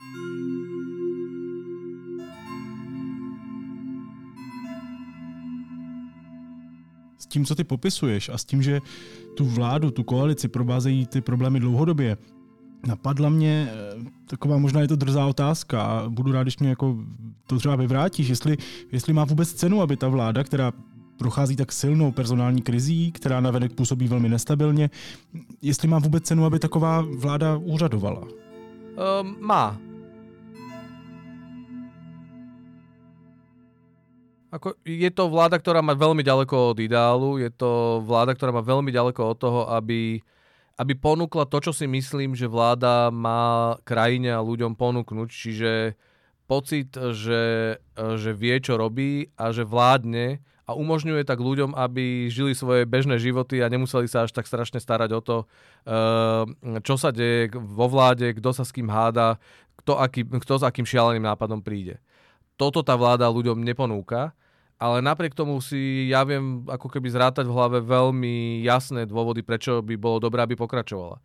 Tím, 7.29 7.45
co 7.45 7.55
ty 7.55 7.63
popisuješ 7.63 8.29
a 8.29 8.37
s 8.37 8.45
tím, 8.45 8.61
že 8.61 8.79
tu 9.37 9.45
vládu, 9.45 9.91
tu 9.91 10.03
koalici 10.03 10.47
provázejí 10.47 11.05
ty 11.05 11.21
problémy 11.21 11.59
dlouhodobě, 11.59 12.17
napadla 12.87 13.29
mě 13.29 13.69
eh, 13.71 14.03
taková, 14.25 14.57
možná 14.57 14.81
je 14.81 14.87
to 14.87 14.95
drzá 14.95 15.25
otázka 15.25 15.81
a 15.81 16.09
budu 16.09 16.31
rád, 16.31 16.43
když 16.43 16.57
mě 16.57 16.69
jako 16.69 16.97
to 17.47 17.57
třeba 17.57 17.75
vyvrátíš, 17.75 18.27
jestli, 18.27 18.57
jestli 18.91 19.13
má 19.13 19.25
vůbec 19.25 19.53
cenu, 19.53 19.81
aby 19.81 19.97
ta 19.97 20.07
vláda, 20.07 20.43
která 20.43 20.71
prochází 21.17 21.55
tak 21.55 21.71
silnou 21.71 22.11
personální 22.11 22.61
krizí, 22.61 23.11
která 23.11 23.39
navenek 23.39 23.73
působí 23.73 24.07
velmi 24.07 24.29
nestabilně, 24.29 24.89
jestli 25.61 25.87
má 25.87 25.99
vůbec 25.99 26.23
cenu, 26.23 26.45
aby 26.45 26.59
taková 26.59 27.05
vláda 27.17 27.57
úřadovala? 27.57 28.21
Um, 28.21 29.35
má. 29.39 29.88
Ako, 34.49 34.73
je 34.81 35.09
to 35.13 35.29
vláda, 35.29 35.61
ktorá 35.61 35.85
má 35.85 35.93
veľmi 35.93 36.25
ďaleko 36.25 36.73
od 36.73 36.77
ideálu, 36.81 37.37
je 37.37 37.53
to 37.53 38.01
vláda, 38.01 38.33
ktorá 38.33 38.49
má 38.49 38.65
veľmi 38.65 38.89
ďaleko 38.89 39.21
od 39.21 39.37
toho, 39.37 39.61
aby, 39.69 40.17
aby 40.81 40.93
ponúkla 40.97 41.45
to, 41.45 41.69
čo 41.69 41.71
si 41.71 41.85
myslím, 41.85 42.33
že 42.33 42.49
vláda 42.49 43.13
má 43.13 43.77
krajine 43.85 44.33
a 44.33 44.41
ľuďom 44.41 44.73
ponúknuť, 44.73 45.29
čiže 45.29 45.93
pocit, 46.49 46.97
že, 46.97 47.77
že 47.93 48.31
vie, 48.33 48.57
čo 48.57 48.81
robí 48.81 49.29
a 49.37 49.53
že 49.53 49.61
vládne 49.61 50.41
a 50.65 50.73
umožňuje 50.73 51.29
tak 51.29 51.37
ľuďom, 51.37 51.77
aby 51.77 52.33
žili 52.33 52.57
svoje 52.57 52.89
bežné 52.89 53.21
životy 53.21 53.61
a 53.61 53.69
nemuseli 53.69 54.09
sa 54.09 54.25
až 54.25 54.33
tak 54.33 54.49
strašne 54.49 54.81
starať 54.81 55.09
o 55.13 55.21
to, 55.21 55.37
eh, 55.85 56.81
čo 56.81 56.97
sa 56.97 57.13
deje 57.13 57.53
vo 57.53 57.85
vláde, 57.85 58.33
kto 58.33 58.49
sa 58.49 58.65
s 58.65 58.73
kým 58.73 58.89
háda, 58.89 59.37
kto, 59.77 59.93
aký, 59.93 60.25
kto 60.25 60.53
s 60.57 60.63
akým 60.65 60.89
šialeným 60.89 61.29
nápadom 61.29 61.61
príde 61.61 62.01
toto 62.59 62.83
tá 62.83 62.99
vláda 62.99 63.31
ľuďom 63.31 63.63
neponúka, 63.63 64.35
ale 64.75 64.99
napriek 64.99 65.31
tomu 65.31 65.63
si 65.63 66.11
ja 66.11 66.27
viem 66.27 66.67
ako 66.67 66.91
keby 66.91 67.07
zrátať 67.07 67.47
v 67.47 67.55
hlave 67.55 67.79
veľmi 67.79 68.59
jasné 68.67 69.07
dôvody, 69.07 69.39
prečo 69.39 69.79
by 69.79 69.95
bolo 69.95 70.19
dobré, 70.19 70.43
aby 70.43 70.59
pokračovala. 70.59 71.19
E, 71.19 71.21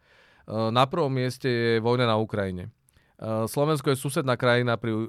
na 0.71 0.87
prvom 0.87 1.11
mieste 1.11 1.51
je 1.51 1.83
vojna 1.83 2.07
na 2.07 2.15
Ukrajine. 2.15 2.71
E, 3.19 3.51
Slovensko 3.51 3.91
je 3.91 3.99
susedná 3.99 4.39
krajina 4.39 4.79
pri 4.79 4.95
e, 4.95 5.07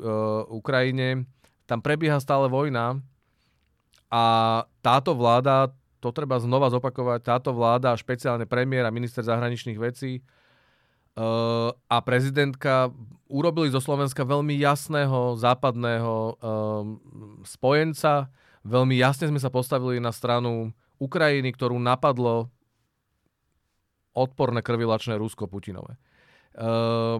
Ukrajine, 0.49 1.29
tam 1.65 1.81
prebieha 1.81 2.21
stále 2.21 2.45
vojna 2.45 3.01
A 4.13 4.23
táto 4.85 5.17
vláda, 5.17 5.73
to 5.97 6.13
treba 6.13 6.37
znova 6.37 6.69
zopakovať, 6.69 7.25
táto 7.25 7.49
vláda, 7.49 7.97
špeciálne 7.97 8.45
premiér 8.45 8.85
a 8.85 8.93
minister 8.93 9.25
zahraničných 9.25 9.81
vecí 9.81 10.21
uh, 11.15 11.71
a 11.71 11.97
prezidentka 12.03 12.91
urobili 13.25 13.73
zo 13.73 13.81
Slovenska 13.81 14.21
veľmi 14.21 14.53
jasného 14.59 15.35
západného 15.39 16.13
um, 16.13 16.35
spojenca. 17.41 18.29
Veľmi 18.61 18.95
jasne 18.99 19.31
sme 19.33 19.41
sa 19.41 19.49
postavili 19.49 19.97
na 19.97 20.13
stranu 20.13 20.69
Ukrajiny, 21.01 21.51
ktorú 21.51 21.75
napadlo 21.81 22.53
odporné 24.15 24.63
krvilačné 24.63 25.19
Rusko 25.19 25.49
Putinové. 25.49 25.99
Uh, 26.55 27.19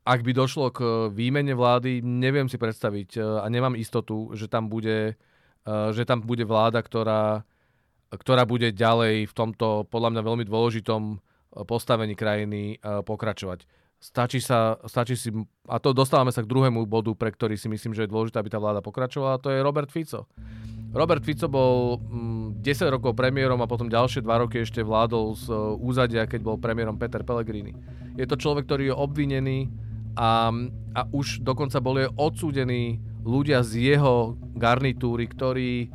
ak 0.00 0.24
by 0.24 0.32
došlo 0.32 0.72
k 0.72 1.12
výmene 1.12 1.52
vlády, 1.52 2.00
neviem 2.00 2.48
si 2.48 2.56
predstaviť 2.56 3.20
a 3.20 3.46
nemám 3.52 3.76
istotu, 3.76 4.32
že 4.32 4.48
tam 4.48 4.72
bude, 4.72 5.14
že 5.68 6.02
tam 6.08 6.24
bude 6.24 6.48
vláda, 6.48 6.80
ktorá, 6.80 7.44
ktorá 8.08 8.48
bude 8.48 8.72
ďalej 8.72 9.28
v 9.28 9.34
tomto 9.36 9.84
podľa 9.92 10.16
mňa 10.16 10.22
veľmi 10.24 10.44
dôležitom 10.48 11.20
postavení 11.52 12.14
krajiny 12.14 12.78
pokračovať. 12.82 13.66
Stačí, 14.00 14.40
sa, 14.40 14.80
stačí 14.88 15.12
si, 15.12 15.28
a 15.68 15.76
to 15.76 15.92
dostávame 15.92 16.32
sa 16.32 16.40
k 16.40 16.48
druhému 16.48 16.88
bodu, 16.88 17.12
pre 17.12 17.28
ktorý 17.28 17.60
si 17.60 17.68
myslím, 17.68 17.92
že 17.92 18.08
je 18.08 18.12
dôležité, 18.12 18.40
aby 18.40 18.48
tá 18.48 18.56
vláda 18.56 18.80
pokračovala, 18.80 19.36
to 19.36 19.52
je 19.52 19.60
Robert 19.60 19.92
Fico. 19.92 20.24
Robert 20.90 21.20
Fico 21.22 21.52
bol 21.52 22.00
10 22.00 22.58
mm, 22.58 22.90
rokov 22.90 23.12
premiérom 23.12 23.60
a 23.62 23.70
potom 23.70 23.92
ďalšie 23.92 24.26
2 24.26 24.42
roky 24.42 24.64
ešte 24.64 24.82
vládol 24.82 25.38
z 25.38 25.52
e, 25.52 25.54
úzadia, 25.78 26.24
keď 26.24 26.40
bol 26.42 26.56
premiérom 26.58 26.98
Peter 26.98 27.22
Pellegrini. 27.22 27.76
Je 28.18 28.26
to 28.26 28.40
človek, 28.40 28.66
ktorý 28.66 28.90
je 28.90 28.94
obvinený 28.96 29.70
a, 30.18 30.50
a 30.96 31.00
už 31.14 31.46
dokonca 31.46 31.78
boli 31.78 32.08
odsúdení 32.08 32.98
ľudia 33.22 33.62
z 33.62 33.94
jeho 33.94 34.34
garnitúry, 34.56 35.30
ktorí 35.30 35.92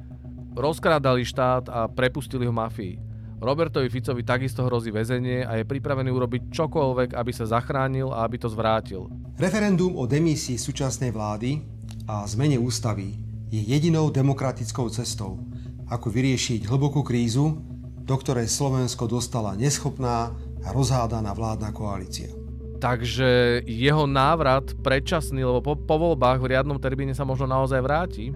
rozkrádali 0.56 1.28
štát 1.28 1.68
a 1.68 1.92
prepustili 1.92 2.48
ho 2.48 2.56
mafii. 2.56 3.05
Robertovi 3.36 3.92
Ficovi 3.92 4.24
takisto 4.24 4.64
hrozí 4.64 4.96
väzenie 4.96 5.44
a 5.44 5.60
je 5.60 5.68
pripravený 5.68 6.08
urobiť 6.08 6.42
čokoľvek, 6.56 7.20
aby 7.20 7.32
sa 7.36 7.44
zachránil 7.44 8.16
a 8.16 8.24
aby 8.24 8.40
to 8.40 8.48
zvrátil. 8.48 9.12
Referendum 9.36 10.00
o 10.00 10.08
demisii 10.08 10.56
súčasnej 10.56 11.12
vlády 11.12 11.60
a 12.08 12.24
zmene 12.24 12.56
ústavy 12.56 13.20
je 13.52 13.60
jedinou 13.60 14.08
demokratickou 14.08 14.88
cestou, 14.88 15.44
ako 15.92 16.08
vyriešiť 16.10 16.64
hlbokú 16.66 17.04
krízu, 17.04 17.60
do 18.06 18.16
ktorej 18.16 18.48
Slovensko 18.48 19.06
dostala 19.06 19.54
neschopná 19.60 20.32
a 20.66 20.68
rozhádaná 20.72 21.36
vládna 21.36 21.70
koalícia. 21.76 22.32
Takže 22.80 23.64
jeho 23.66 24.06
návrat 24.06 24.76
predčasný, 24.80 25.42
lebo 25.44 25.60
po, 25.64 25.74
po 25.76 25.96
voľbách 25.96 26.40
v 26.40 26.56
riadnom 26.56 26.78
termíne 26.80 27.16
sa 27.16 27.28
možno 27.28 27.50
naozaj 27.50 27.80
vráti, 27.82 28.30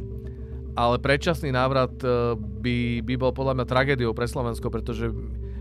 ale 0.80 0.96
predčasný 1.04 1.52
návrat 1.52 1.92
e, 2.00 2.39
by, 2.39 3.04
by 3.04 3.13
bol 3.20 3.36
podľa 3.36 3.60
mňa 3.60 3.65
tragédiou 3.68 4.15
pre 4.15 4.32
Slovensko, 4.32 4.72
pretože 4.72 5.12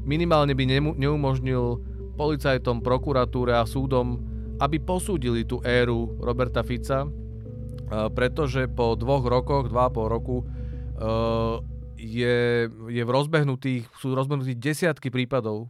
minimálne 0.07 0.55
by 0.55 0.95
neumožnil 0.95 1.83
policajtom, 2.15 2.79
prokuratúre 2.79 3.59
a 3.59 3.67
súdom, 3.67 4.23
aby 4.63 4.79
posúdili 4.79 5.43
tú 5.43 5.59
éru 5.67 6.15
Roberta 6.23 6.63
Fica, 6.63 7.03
e, 7.03 7.09
pretože 8.15 8.71
po 8.71 8.95
dvoch 8.95 9.27
rokoch, 9.27 9.67
dva 9.67 9.91
a 9.91 9.93
pol 9.93 10.07
roku 10.07 10.37
e, 10.39 10.45
je, 11.99 12.71
je 12.71 13.03
v 13.03 13.11
rozbehnutých, 13.11 13.91
sú 13.99 14.15
rozbehnutých 14.15 14.63
desiatky 14.63 15.11
prípadov, 15.11 15.67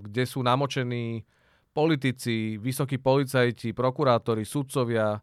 kde 0.00 0.24
sú 0.24 0.40
namočení 0.40 1.28
politici, 1.76 2.56
vysokí 2.56 2.96
policajti, 2.96 3.76
prokurátori, 3.76 4.48
sudcovia, 4.48 5.20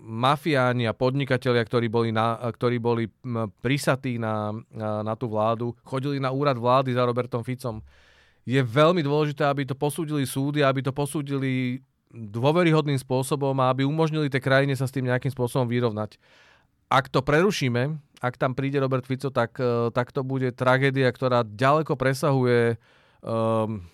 mafiáni 0.00 0.88
a 0.88 0.96
podnikatelia, 0.96 1.60
ktorí 1.60 1.92
boli, 1.92 2.08
na, 2.08 2.40
ktorí 2.48 2.80
boli 2.80 3.12
prisatí 3.60 4.16
na, 4.16 4.56
na, 4.72 5.04
na 5.04 5.14
tú 5.14 5.28
vládu, 5.28 5.76
chodili 5.84 6.16
na 6.16 6.32
úrad 6.32 6.56
vlády 6.56 6.96
za 6.96 7.04
Robertom 7.04 7.44
Ficom. 7.44 7.84
Je 8.48 8.56
veľmi 8.64 9.04
dôležité, 9.04 9.44
aby 9.44 9.68
to 9.68 9.76
posúdili 9.76 10.24
súdy, 10.24 10.64
aby 10.64 10.80
to 10.80 10.96
posúdili 10.96 11.84
dôveryhodným 12.08 12.96
spôsobom 12.96 13.52
a 13.60 13.68
aby 13.68 13.84
umožnili 13.84 14.32
tej 14.32 14.40
krajine 14.40 14.72
sa 14.72 14.88
s 14.88 14.94
tým 14.96 15.12
nejakým 15.12 15.28
spôsobom 15.28 15.68
vyrovnať. 15.68 16.16
Ak 16.88 17.12
to 17.12 17.20
prerušíme, 17.20 18.00
ak 18.24 18.40
tam 18.40 18.56
príde 18.56 18.80
Robert 18.80 19.04
Fico, 19.04 19.28
tak, 19.28 19.60
e, 19.60 19.92
tak 19.92 20.08
to 20.16 20.24
bude 20.24 20.56
tragédia, 20.56 21.12
ktorá 21.12 21.44
ďaleko 21.44 22.00
presahuje 22.00 22.80
um, 23.20 23.84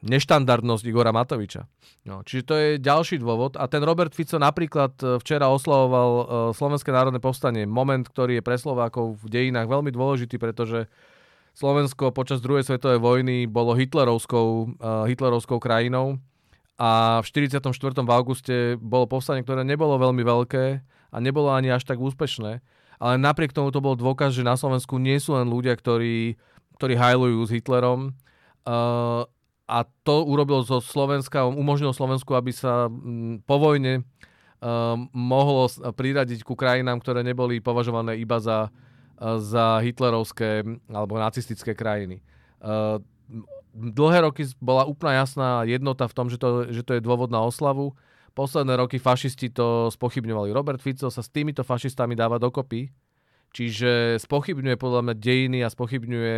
neštandardnosť 0.00 0.84
Igora 0.88 1.12
Matoviča. 1.12 1.68
No, 2.08 2.24
čiže 2.24 2.42
to 2.48 2.54
je 2.56 2.68
ďalší 2.80 3.20
dôvod. 3.20 3.60
A 3.60 3.68
ten 3.68 3.84
Robert 3.84 4.16
Fico 4.16 4.40
napríklad 4.40 4.96
e, 5.04 5.20
včera 5.20 5.52
oslavoval 5.52 6.10
uh, 6.10 6.24
Slovenské 6.56 6.88
národné 6.88 7.20
povstanie. 7.20 7.68
Moment, 7.68 8.08
ktorý 8.08 8.40
je 8.40 8.46
pre 8.46 8.56
Slovákov 8.56 9.20
v 9.20 9.26
dejinách 9.28 9.68
veľmi 9.68 9.92
dôležitý, 9.92 10.40
pretože 10.40 10.88
Slovensko 11.52 12.16
počas 12.16 12.40
druhej 12.40 12.64
svetovej 12.64 13.04
vojny 13.04 13.44
bolo 13.44 13.76
hitlerovskou, 13.76 14.80
uh, 14.80 15.04
hitlerovskou 15.04 15.60
krajinou 15.60 16.16
a 16.80 17.20
v 17.20 17.26
44. 17.28 17.68
v 18.00 18.10
auguste 18.10 18.56
bolo 18.80 19.04
povstanie, 19.04 19.44
ktoré 19.44 19.68
nebolo 19.68 20.00
veľmi 20.00 20.24
veľké 20.24 20.64
a 21.12 21.16
nebolo 21.20 21.52
ani 21.52 21.68
až 21.68 21.84
tak 21.84 22.00
úspešné. 22.00 22.64
Ale 22.96 23.14
napriek 23.20 23.52
tomu 23.52 23.68
to 23.68 23.84
bol 23.84 23.92
dôkaz, 23.92 24.32
že 24.32 24.40
na 24.40 24.56
Slovensku 24.56 24.96
nie 24.96 25.20
sú 25.20 25.36
len 25.36 25.48
ľudia, 25.48 25.76
ktorí, 25.76 26.40
ktorí 26.80 26.94
hajlujú 26.96 27.40
s 27.44 27.50
Hitlerom, 27.52 28.16
uh, 28.64 29.28
a 29.70 29.86
to 30.02 30.26
urobil 30.26 30.66
zo 30.66 30.82
Slovenska, 30.82 31.46
umožnil 31.46 31.94
Slovensku, 31.94 32.34
aby 32.34 32.50
sa 32.50 32.90
mm, 32.90 33.46
po 33.46 33.62
vojne 33.62 34.02
um, 34.58 35.06
mohlo 35.14 35.70
priradiť 35.70 36.42
ku 36.42 36.58
krajinám, 36.58 36.98
ktoré 36.98 37.22
neboli 37.22 37.62
považované 37.62 38.18
iba 38.18 38.42
za, 38.42 38.66
uh, 38.66 39.38
za 39.38 39.78
hitlerovské 39.78 40.66
alebo 40.90 41.22
nacistické 41.22 41.78
krajiny. 41.78 42.18
Uh, 42.58 42.98
dlhé 43.70 44.26
roky 44.26 44.42
bola 44.58 44.82
úplne 44.90 45.22
jasná 45.22 45.62
jednota 45.62 46.10
v 46.10 46.16
tom, 46.18 46.26
že 46.26 46.36
to, 46.42 46.66
že 46.74 46.82
to 46.82 46.98
je 46.98 47.04
dôvod 47.06 47.30
na 47.30 47.38
oslavu. 47.38 47.94
Posledné 48.34 48.74
roky 48.74 48.98
fašisti 48.98 49.54
to 49.54 49.90
spochybňovali. 49.94 50.50
Robert 50.50 50.82
Fico 50.82 51.10
sa 51.10 51.22
s 51.22 51.30
týmito 51.30 51.62
fašistami 51.62 52.18
dáva 52.18 52.42
dokopy, 52.42 52.90
čiže 53.54 54.18
spochybňuje 54.18 54.76
podľa 54.78 55.00
mňa 55.06 55.14
dejiny 55.18 55.58
a 55.62 55.70
spochybňuje 55.70 56.36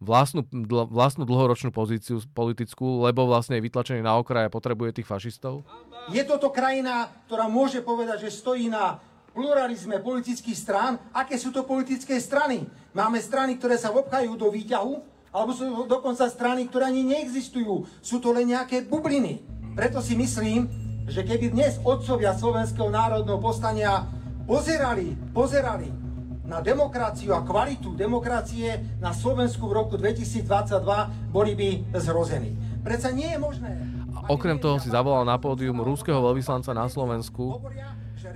vlastnú, 0.00 0.42
dl- 0.48 0.88
vlastnú 0.88 1.28
dlhoročnú 1.28 1.70
pozíciu 1.70 2.24
politickú, 2.32 3.04
lebo 3.04 3.28
vlastne 3.28 3.60
je 3.60 3.64
vytlačený 3.68 4.00
na 4.00 4.16
okraj 4.16 4.48
a 4.48 4.52
potrebuje 4.52 4.96
tých 5.00 5.08
fašistov? 5.08 5.62
Je 6.08 6.24
toto 6.24 6.48
krajina, 6.48 7.12
ktorá 7.28 7.46
môže 7.46 7.84
povedať, 7.84 8.26
že 8.26 8.40
stojí 8.40 8.72
na 8.72 8.98
pluralizme 9.36 10.00
politických 10.02 10.58
strán. 10.58 10.98
Aké 11.14 11.38
sú 11.38 11.54
to 11.54 11.68
politické 11.68 12.18
strany? 12.18 12.66
Máme 12.96 13.20
strany, 13.22 13.60
ktoré 13.60 13.78
sa 13.78 13.94
obchajú 13.94 14.34
do 14.34 14.50
výťahu, 14.50 14.94
alebo 15.30 15.54
sú 15.54 15.86
dokonca 15.86 16.26
strany, 16.26 16.66
ktoré 16.66 16.90
ani 16.90 17.06
neexistujú. 17.06 17.86
Sú 18.02 18.18
to 18.18 18.34
len 18.34 18.50
nejaké 18.50 18.82
bubliny. 18.82 19.46
Preto 19.78 20.02
si 20.02 20.18
myslím, 20.18 20.66
že 21.06 21.22
keby 21.22 21.54
dnes 21.54 21.78
otcovia 21.86 22.34
Slovenského 22.34 22.90
národného 22.90 23.38
postania 23.38 24.10
pozerali, 24.50 25.14
pozerali 25.30 25.99
na 26.50 26.58
demokraciu 26.58 27.30
a 27.38 27.46
kvalitu 27.46 27.94
demokracie 27.94 28.98
na 28.98 29.14
Slovensku 29.14 29.70
v 29.70 29.72
roku 29.78 29.94
2022 29.94 31.30
boli 31.30 31.54
by 31.54 31.94
zrození. 31.94 32.58
Preca 32.82 33.14
nie 33.14 33.30
je 33.30 33.38
možné... 33.38 33.70
A 34.10 34.34
okrem 34.34 34.58
toho 34.58 34.82
si 34.82 34.90
zavolal 34.90 35.22
na 35.22 35.38
pódium 35.38 35.78
ruského 35.86 36.18
veľvyslanca 36.18 36.74
na 36.74 36.90
Slovensku, 36.90 37.62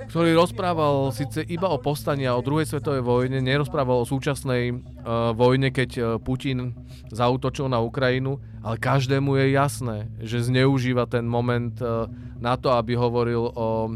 ktorý 0.06 0.30
rozprával 0.38 1.10
síce 1.10 1.42
iba 1.44 1.66
o 1.66 1.82
povstaní 1.82 2.24
a 2.30 2.38
o 2.38 2.46
druhej 2.46 2.70
svetovej 2.70 3.02
vojne, 3.02 3.42
nerozprával 3.42 4.06
o 4.06 4.08
súčasnej 4.08 4.70
uh, 4.70 5.34
vojne, 5.34 5.74
keď 5.74 5.90
uh, 5.98 6.04
Putin 6.22 6.72
zautočil 7.10 7.66
na 7.66 7.82
Ukrajinu, 7.82 8.38
ale 8.62 8.78
každému 8.78 9.34
je 9.42 9.46
jasné, 9.58 9.96
že 10.22 10.46
zneužíva 10.46 11.10
ten 11.10 11.26
moment 11.26 11.74
uh, 11.82 12.06
na 12.38 12.54
to, 12.54 12.70
aby 12.72 12.94
hovoril 12.94 13.50
o 13.50 13.92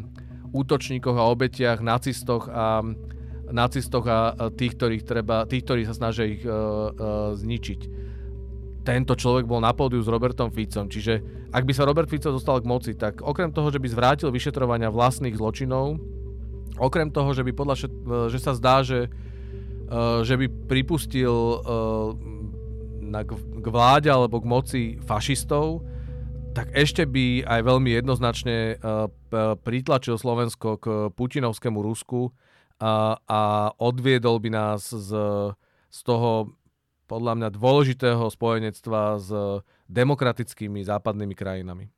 útočníkoch 0.51 1.17
a 1.17 1.29
obetiach, 1.31 1.81
nacistoch 1.81 2.51
a 2.51 2.83
nacistoch 3.53 4.05
a 4.09 4.51
tých, 4.53 4.77
ktorých 4.77 5.05
treba, 5.05 5.49
tých, 5.49 5.65
ktorí 5.65 5.83
sa 5.89 5.97
snažia 5.97 6.29
ich 6.29 6.45
uh, 6.45 6.53
uh, 6.53 7.33
zničiť. 7.33 7.81
Tento 8.85 9.13
človek 9.13 9.45
bol 9.45 9.61
na 9.61 9.77
pódiu 9.77 10.01
s 10.01 10.09
Robertom 10.09 10.49
Ficom, 10.49 10.89
čiže 10.89 11.21
ak 11.53 11.65
by 11.65 11.73
sa 11.77 11.85
Robert 11.85 12.09
Fico 12.09 12.33
dostal 12.33 12.61
k 12.65 12.69
moci, 12.69 12.93
tak 12.97 13.21
okrem 13.21 13.53
toho, 13.53 13.69
že 13.69 13.81
by 13.81 13.89
zvrátil 13.89 14.33
vyšetrovania 14.33 14.89
vlastných 14.89 15.37
zločinov, 15.37 16.01
okrem 16.81 17.13
toho, 17.13 17.37
že 17.37 17.45
by 17.45 17.53
podľa 17.53 17.77
šet, 17.85 17.93
uh, 17.93 18.29
že 18.33 18.39
sa 18.41 18.53
zdá, 18.57 18.81
že, 18.81 19.13
uh, 19.93 20.25
že 20.25 20.41
by 20.41 20.47
pripustil 20.69 21.33
uh, 21.33 22.17
na, 23.01 23.25
k 23.29 23.67
vláde 23.69 24.09
alebo 24.09 24.41
k 24.41 24.49
moci 24.49 24.83
fašistov, 25.05 25.85
tak 26.57 26.73
ešte 26.73 27.05
by 27.05 27.45
aj 27.45 27.61
veľmi 27.61 27.93
jednoznačne 27.93 28.81
uh, 28.81 29.07
pritlačil 29.63 30.17
Slovensko 30.17 30.81
k 30.81 30.87
putinovskému 31.13 31.79
Rusku, 31.85 32.33
a, 32.79 33.19
a 33.27 33.41
odviedol 33.79 34.39
by 34.39 34.51
nás 34.55 34.91
z, 34.91 35.11
z 35.91 35.99
toho 36.07 36.55
podľa 37.11 37.33
mňa 37.41 37.49
dôležitého 37.57 38.25
spojenectva 38.31 39.19
s 39.19 39.31
demokratickými 39.89 40.85
západnými 40.85 41.35
krajinami. 41.35 41.91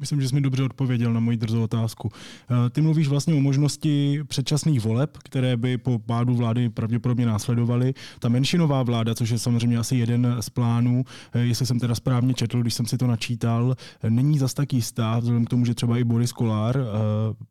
Myslím, 0.00 0.20
že 0.20 0.28
jsi 0.28 0.34
mi 0.34 0.40
dobře 0.40 0.62
odpověděl 0.62 1.12
na 1.12 1.20
moji 1.20 1.36
drzou 1.36 1.62
otázku. 1.62 2.10
Eh, 2.50 2.70
ty 2.70 2.80
mluvíš 2.80 3.08
vlastně 3.08 3.34
o 3.34 3.40
možnosti 3.40 4.20
předčasných 4.26 4.80
voleb, 4.80 5.18
které 5.24 5.56
by 5.56 5.78
po 5.78 5.98
pádu 5.98 6.34
vlády 6.34 6.68
pravděpodobně 6.68 7.26
následovaly. 7.26 7.94
Ta 8.18 8.28
menšinová 8.28 8.82
vláda, 8.82 9.14
což 9.14 9.30
je 9.30 9.38
samozřejmě 9.38 9.78
asi 9.78 9.96
jeden 9.96 10.36
z 10.40 10.50
plánů, 10.50 11.04
eh, 11.32 11.40
jestli 11.40 11.66
jsem 11.66 11.78
teda 11.80 11.94
správně 11.94 12.34
četl, 12.34 12.60
když 12.60 12.74
jsem 12.74 12.86
si 12.86 12.98
to 12.98 13.06
načítal, 13.06 13.74
eh, 14.02 14.10
není 14.10 14.38
zas 14.38 14.54
tak 14.54 14.72
jistá, 14.72 15.18
vzhledem 15.18 15.44
k 15.44 15.50
tomu, 15.50 15.64
že 15.64 15.74
třeba 15.74 15.98
i 15.98 16.04
Boris 16.04 16.32
Kolár, 16.32 16.78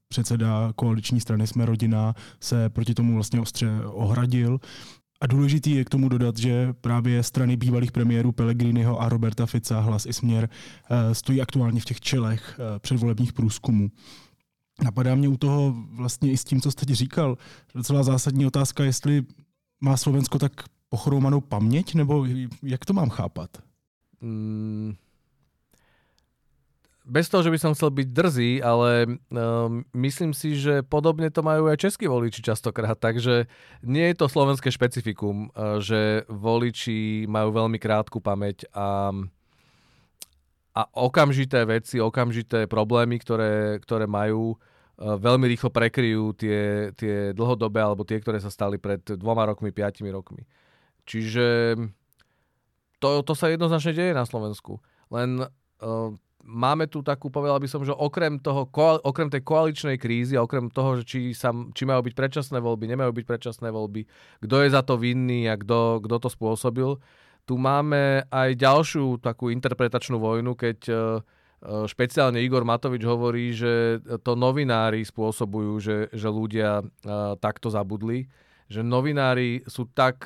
předseda 0.08 0.74
koaliční 0.76 1.20
strany 1.20 1.48
Jsme 1.48 1.66
rodina, 1.66 2.14
se 2.40 2.70
proti 2.70 2.94
tomu 2.94 3.14
vlastně 3.14 3.40
ostře 3.40 3.70
ohradil. 3.86 4.60
A 5.24 5.28
důležitý 5.28 5.72
je 5.72 5.86
k 5.86 5.90
tomu 5.90 6.10
dodat, 6.10 6.38
že 6.38 6.74
právě 6.82 7.24
strany 7.24 7.58
bývalých 7.58 7.92
premiérů 7.92 8.32
Pellegriniho 8.32 9.02
a 9.02 9.10
Roberta 9.10 9.46
Fica, 9.46 9.80
hlas 9.80 10.06
i 10.06 10.14
směr, 10.14 10.50
eh, 10.90 11.16
stojí 11.16 11.42
aktuálně 11.42 11.82
v 11.82 11.86
těch 11.86 12.02
čelech 12.02 12.60
eh, 12.60 12.80
předvolebních 12.80 13.34
průzkumů. 13.34 13.92
Napadá 14.84 15.16
mě 15.16 15.28
u 15.28 15.38
toho 15.38 15.76
vlastně 15.92 16.32
i 16.32 16.38
s 16.38 16.44
tím, 16.44 16.62
co 16.62 16.72
jste 16.72 16.86
teď 16.86 16.96
říkal, 16.96 17.38
docela 17.76 18.04
zásadní 18.04 18.46
otázka, 18.46 18.84
jestli 18.84 19.24
má 19.82 19.98
Slovensko 19.98 20.40
tak 20.40 20.52
pochromanou 20.90 21.42
paměť, 21.42 21.96
nebo 21.96 22.26
jak 22.64 22.86
to 22.86 22.94
mám 22.94 23.10
chápat? 23.10 23.50
Mm, 24.22 24.94
bez 27.04 27.28
toho, 27.28 27.44
že 27.44 27.52
by 27.52 27.60
som 27.60 27.76
chcel 27.76 27.92
byť 27.92 28.08
drzý, 28.16 28.52
ale 28.64 29.20
um, 29.28 29.84
myslím 29.92 30.32
si, 30.32 30.56
že 30.56 30.88
podobne 30.88 31.28
to 31.28 31.44
majú 31.44 31.68
aj 31.68 31.84
českí 31.84 32.08
voliči 32.08 32.40
častokrát, 32.40 32.96
takže 32.96 33.52
nie 33.84 34.08
je 34.12 34.16
to 34.24 34.32
slovenské 34.32 34.72
špecifikum, 34.72 35.52
uh, 35.52 35.84
že 35.84 36.24
voliči 36.32 37.28
majú 37.28 37.52
veľmi 37.52 37.76
krátku 37.76 38.24
pamäť 38.24 38.64
a, 38.72 39.12
a 40.72 40.82
okamžité 40.96 41.68
veci, 41.68 42.00
okamžité 42.00 42.72
problémy, 42.72 43.20
ktoré, 43.20 43.84
ktoré 43.84 44.08
majú, 44.08 44.56
uh, 44.56 45.20
veľmi 45.20 45.44
rýchlo 45.52 45.76
prekryjú 45.76 46.40
tie, 46.40 46.96
tie 46.96 47.36
dlhodobé 47.36 47.84
alebo 47.84 48.08
tie, 48.08 48.24
ktoré 48.24 48.40
sa 48.40 48.48
stali 48.48 48.80
pred 48.80 49.04
dvoma 49.04 49.44
rokmi, 49.44 49.76
piatimi 49.76 50.08
rokmi. 50.08 50.48
Čiže 51.04 51.76
to, 53.04 53.08
to 53.28 53.34
sa 53.36 53.52
jednoznačne 53.52 53.92
deje 53.92 54.16
na 54.16 54.24
Slovensku. 54.24 54.80
Len 55.12 55.44
uh, 55.44 56.16
máme 56.44 56.92
tu 56.92 57.00
takú, 57.00 57.32
povedal 57.32 57.58
by 57.58 57.68
som, 57.72 57.82
že 57.88 57.96
okrem, 57.96 58.38
toho, 58.38 58.68
okrem 59.02 59.32
tej 59.32 59.42
koaličnej 59.48 59.96
krízy 59.96 60.36
a 60.36 60.44
okrem 60.44 60.68
toho, 60.68 61.00
že 61.00 61.04
či, 61.08 61.20
sa, 61.32 61.56
či 61.72 61.88
majú 61.88 62.04
byť 62.04 62.14
predčasné 62.14 62.60
voľby, 62.60 62.92
nemajú 62.92 63.12
byť 63.16 63.26
predčasné 63.26 63.72
voľby, 63.72 64.04
kto 64.44 64.56
je 64.62 64.70
za 64.70 64.84
to 64.84 65.00
vinný 65.00 65.48
a 65.48 65.56
kto, 65.56 66.04
to 66.04 66.30
spôsobil, 66.30 67.00
tu 67.44 67.60
máme 67.60 68.24
aj 68.32 68.50
ďalšiu 68.56 69.20
takú 69.20 69.52
interpretačnú 69.52 70.16
vojnu, 70.16 70.56
keď 70.56 70.80
e, 70.88 70.94
e, 70.96 71.00
špeciálne 71.92 72.40
Igor 72.40 72.64
Matovič 72.64 73.04
hovorí, 73.04 73.52
že 73.52 74.00
to 74.24 74.40
novinári 74.40 75.04
spôsobujú, 75.04 75.74
že, 75.84 75.98
že 76.16 76.28
ľudia 76.32 76.80
e, 76.80 76.86
takto 77.44 77.68
zabudli. 77.68 78.32
Že 78.72 78.80
novinári 78.80 79.60
sú 79.68 79.92
tak 79.92 80.24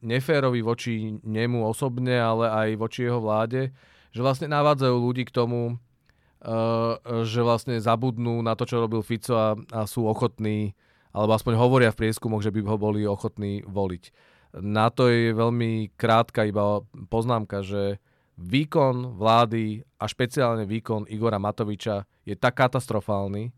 neférovi 0.00 0.62
voči 0.62 1.18
nemu 1.18 1.66
osobne, 1.66 2.14
ale 2.14 2.46
aj 2.48 2.68
voči 2.78 3.04
jeho 3.04 3.18
vláde, 3.18 3.74
že 4.12 4.20
vlastne 4.20 4.48
navádzajú 4.52 4.96
ľudí 4.96 5.24
k 5.26 5.34
tomu, 5.34 5.76
uh, 5.76 7.00
že 7.24 7.40
vlastne 7.40 7.80
zabudnú 7.80 8.44
na 8.44 8.52
to, 8.54 8.68
čo 8.68 8.78
robil 8.78 9.00
Fico 9.00 9.34
a, 9.34 9.56
a 9.72 9.88
sú 9.88 10.04
ochotní, 10.04 10.76
alebo 11.12 11.36
aspoň 11.36 11.56
hovoria 11.56 11.90
v 11.92 12.06
prieskumoch, 12.06 12.44
že 12.44 12.52
by 12.52 12.64
ho 12.64 12.76
boli 12.80 13.04
ochotní 13.08 13.64
voliť. 13.64 14.12
Na 14.60 14.92
to 14.92 15.08
je 15.08 15.32
veľmi 15.32 15.96
krátka 15.96 16.44
iba 16.44 16.84
poznámka, 17.08 17.64
že 17.64 17.96
výkon 18.36 19.16
vlády 19.16 19.84
a 19.96 20.04
špeciálne 20.04 20.68
výkon 20.68 21.08
Igora 21.08 21.40
Matoviča 21.40 22.04
je 22.28 22.36
tak 22.36 22.60
katastrofálny, 22.60 23.52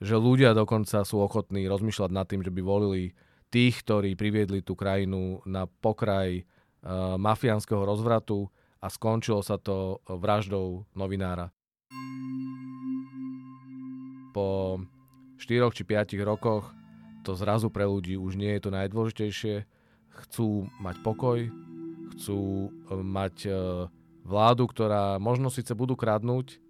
že 0.00 0.16
ľudia 0.16 0.56
dokonca 0.56 1.06
sú 1.06 1.22
ochotní 1.22 1.68
rozmýšľať 1.70 2.10
nad 2.10 2.26
tým, 2.26 2.42
že 2.42 2.50
by 2.50 2.60
volili 2.64 3.14
tých, 3.50 3.82
ktorí 3.84 4.14
priviedli 4.14 4.62
tú 4.62 4.78
krajinu 4.78 5.42
na 5.44 5.66
pokraj 5.66 6.40
uh, 6.40 7.18
mafiánskeho 7.18 7.82
rozvratu, 7.82 8.48
a 8.80 8.86
skončilo 8.88 9.44
sa 9.44 9.60
to 9.60 10.00
vraždou 10.08 10.88
novinára. 10.96 11.52
Po 14.32 14.80
4 15.36 15.76
či 15.76 15.82
5 15.84 16.16
rokoch 16.24 16.72
to 17.20 17.36
zrazu 17.36 17.68
pre 17.68 17.84
ľudí 17.84 18.16
už 18.16 18.40
nie 18.40 18.56
je 18.56 18.64
to 18.64 18.70
najdôležitejšie. 18.72 19.68
Chcú 20.24 20.68
mať 20.80 20.96
pokoj, 21.04 21.38
chcú 22.16 22.40
e, 22.66 22.96
mať 22.96 23.36
e, 23.46 23.52
vládu, 24.24 24.64
ktorá 24.68 25.20
možno 25.20 25.52
síce 25.52 25.76
budú 25.76 25.96
kradnúť, 25.96 26.60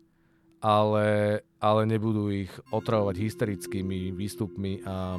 ale, 0.60 1.40
ale 1.62 1.82
nebudú 1.88 2.28
ich 2.30 2.52
otravovať 2.70 3.16
hysterickými 3.16 4.12
výstupmi 4.12 4.84
a 4.84 5.16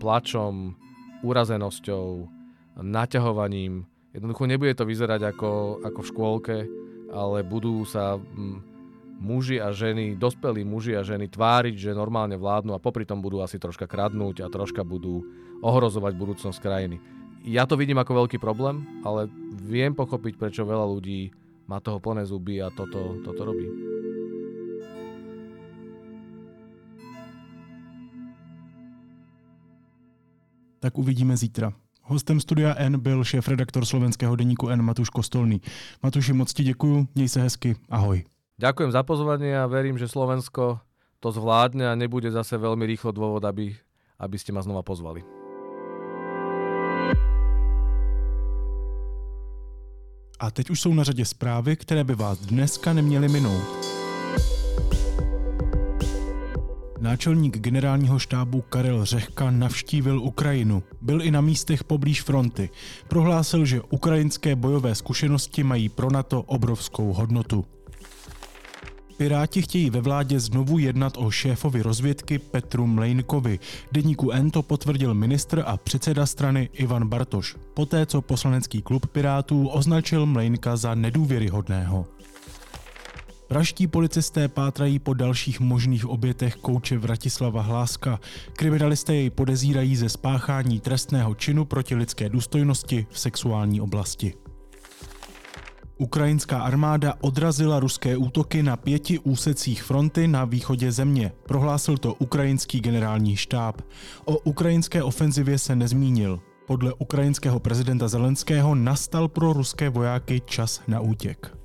plačom, 0.00 0.72
urazenosťou, 1.26 2.06
naťahovaním 2.80 3.84
Jednoducho 4.18 4.50
nebude 4.50 4.74
to 4.74 4.82
vyzerať 4.82 5.30
ako, 5.30 5.78
ako 5.86 6.00
v 6.02 6.10
škôlke, 6.10 6.56
ale 7.14 7.46
budú 7.46 7.86
sa 7.86 8.18
m, 8.18 8.58
muži 9.22 9.62
a 9.62 9.70
ženy, 9.70 10.18
dospelí 10.18 10.66
muži 10.66 10.98
a 10.98 11.06
ženy 11.06 11.30
tváriť, 11.30 11.78
že 11.78 11.94
normálne 11.94 12.34
vládnu 12.34 12.74
a 12.74 12.82
popri 12.82 13.06
tom 13.06 13.22
budú 13.22 13.38
asi 13.46 13.62
troška 13.62 13.86
kradnúť 13.86 14.42
a 14.42 14.50
troška 14.50 14.82
budú 14.82 15.22
ohrozovať 15.62 16.18
budúcnosť 16.18 16.58
krajiny. 16.58 16.98
Ja 17.46 17.62
to 17.62 17.78
vidím 17.78 18.02
ako 18.02 18.26
veľký 18.26 18.42
problém, 18.42 18.82
ale 19.06 19.30
viem 19.62 19.94
pochopiť, 19.94 20.34
prečo 20.34 20.66
veľa 20.66 20.90
ľudí 20.90 21.30
má 21.70 21.78
toho 21.78 22.02
plné 22.02 22.26
zuby 22.26 22.58
a 22.58 22.74
toto, 22.74 23.22
toto 23.22 23.46
robí. 23.46 23.70
Tak 30.82 30.98
uvidíme 30.98 31.38
zítra. 31.38 31.70
Hostem 32.08 32.40
studia 32.40 32.74
N 32.78 33.00
byl 33.00 33.24
šéf-redaktor 33.24 33.84
slovenského 33.84 34.36
deníku 34.36 34.68
N 34.68 34.82
Matuš 34.82 35.08
Kostolný. 35.10 35.60
Matuši, 36.02 36.32
moc 36.32 36.52
ti 36.52 36.64
děkuju, 36.64 37.08
měj 37.14 37.28
se 37.28 37.40
hezky, 37.42 37.76
ahoj. 37.88 38.24
Ďakujem 38.58 38.90
za 38.90 39.02
pozvanie 39.04 39.52
a 39.52 39.68
verím, 39.68 40.00
že 40.00 40.08
Slovensko 40.08 40.80
to 41.20 41.28
zvládne 41.28 41.84
a 41.84 41.94
nebude 41.94 42.32
zase 42.32 42.56
veľmi 42.56 42.88
rýchlo 42.88 43.12
dôvod, 43.12 43.44
aby, 43.44 43.76
aby 44.18 44.36
ste 44.40 44.56
ma 44.56 44.64
znova 44.64 44.80
pozvali. 44.82 45.20
A 50.40 50.50
teď 50.50 50.70
už 50.70 50.80
jsou 50.80 50.94
na 50.94 51.04
řadě 51.04 51.24
zprávy, 51.24 51.76
které 51.76 52.04
by 52.04 52.14
vás 52.14 52.38
dneska 52.38 52.92
neměly 52.92 53.28
minout. 53.28 53.97
Náčelník 57.00 57.58
generálního 57.58 58.18
štábu 58.18 58.60
Karel 58.60 59.04
Řehka 59.04 59.50
navštívil 59.50 60.20
Ukrajinu. 60.20 60.82
Byl 61.00 61.22
i 61.22 61.30
na 61.30 61.40
místech 61.40 61.84
poblíž 61.84 62.22
fronty. 62.22 62.70
Prohlásil, 63.08 63.64
že 63.64 63.80
ukrajinské 63.80 64.56
bojové 64.56 64.94
zkušenosti 64.94 65.62
mají 65.62 65.88
pro 65.88 66.10
NATO 66.10 66.42
obrovskou 66.42 67.12
hodnotu. 67.12 67.64
Piráti 69.16 69.62
chtějí 69.62 69.90
ve 69.90 70.00
vládě 70.00 70.40
znovu 70.40 70.78
jednat 70.78 71.12
o 71.16 71.30
šéfovi 71.30 71.82
rozvědky 71.82 72.38
Petru 72.38 72.86
Mlejnkovi. 72.86 73.58
Deníku 73.92 74.30
N 74.30 74.50
to 74.50 74.62
potvrdil 74.62 75.14
ministr 75.14 75.62
a 75.66 75.76
předseda 75.76 76.26
strany 76.26 76.68
Ivan 76.72 77.08
Bartoš, 77.08 77.56
poté 77.74 78.06
co 78.06 78.22
poslanecký 78.22 78.82
klub 78.82 79.06
Pirátů 79.06 79.68
označil 79.68 80.26
Mlejnka 80.26 80.76
za 80.76 80.94
nedůvěryhodného. 80.94 82.06
Praští 83.48 83.86
policisté 83.86 84.48
pátrají 84.48 84.98
po 84.98 85.14
dalších 85.14 85.60
možných 85.60 86.06
obětech 86.06 86.54
kouče 86.54 86.98
Vratislava 86.98 87.62
Hláska. 87.62 88.20
Kriminalisté 88.52 89.14
jej 89.14 89.30
podezírají 89.30 89.96
ze 89.96 90.08
spáchání 90.08 90.80
trestného 90.80 91.34
činu 91.34 91.64
proti 91.64 91.94
lidské 91.94 92.28
důstojnosti 92.28 93.06
v 93.10 93.18
sexuální 93.18 93.80
oblasti. 93.80 94.34
Ukrajinská 95.98 96.60
armáda 96.60 97.14
odrazila 97.20 97.80
ruské 97.80 98.16
útoky 98.16 98.62
na 98.62 98.76
pěti 98.76 99.18
úsecích 99.18 99.82
fronty 99.82 100.28
na 100.28 100.44
východě 100.44 100.92
země, 100.92 101.32
prohlásil 101.46 101.98
to 101.98 102.14
ukrajinský 102.14 102.80
generální 102.80 103.36
štáb. 103.36 103.82
O 104.24 104.38
ukrajinské 104.38 105.02
ofenzivě 105.02 105.58
se 105.58 105.76
nezmínil. 105.76 106.40
Podle 106.66 106.92
ukrajinského 106.98 107.60
prezidenta 107.60 108.08
Zelenského 108.08 108.74
nastal 108.74 109.28
pro 109.28 109.52
ruské 109.52 109.88
vojáky 109.88 110.42
čas 110.46 110.80
na 110.88 111.00
útěk 111.00 111.57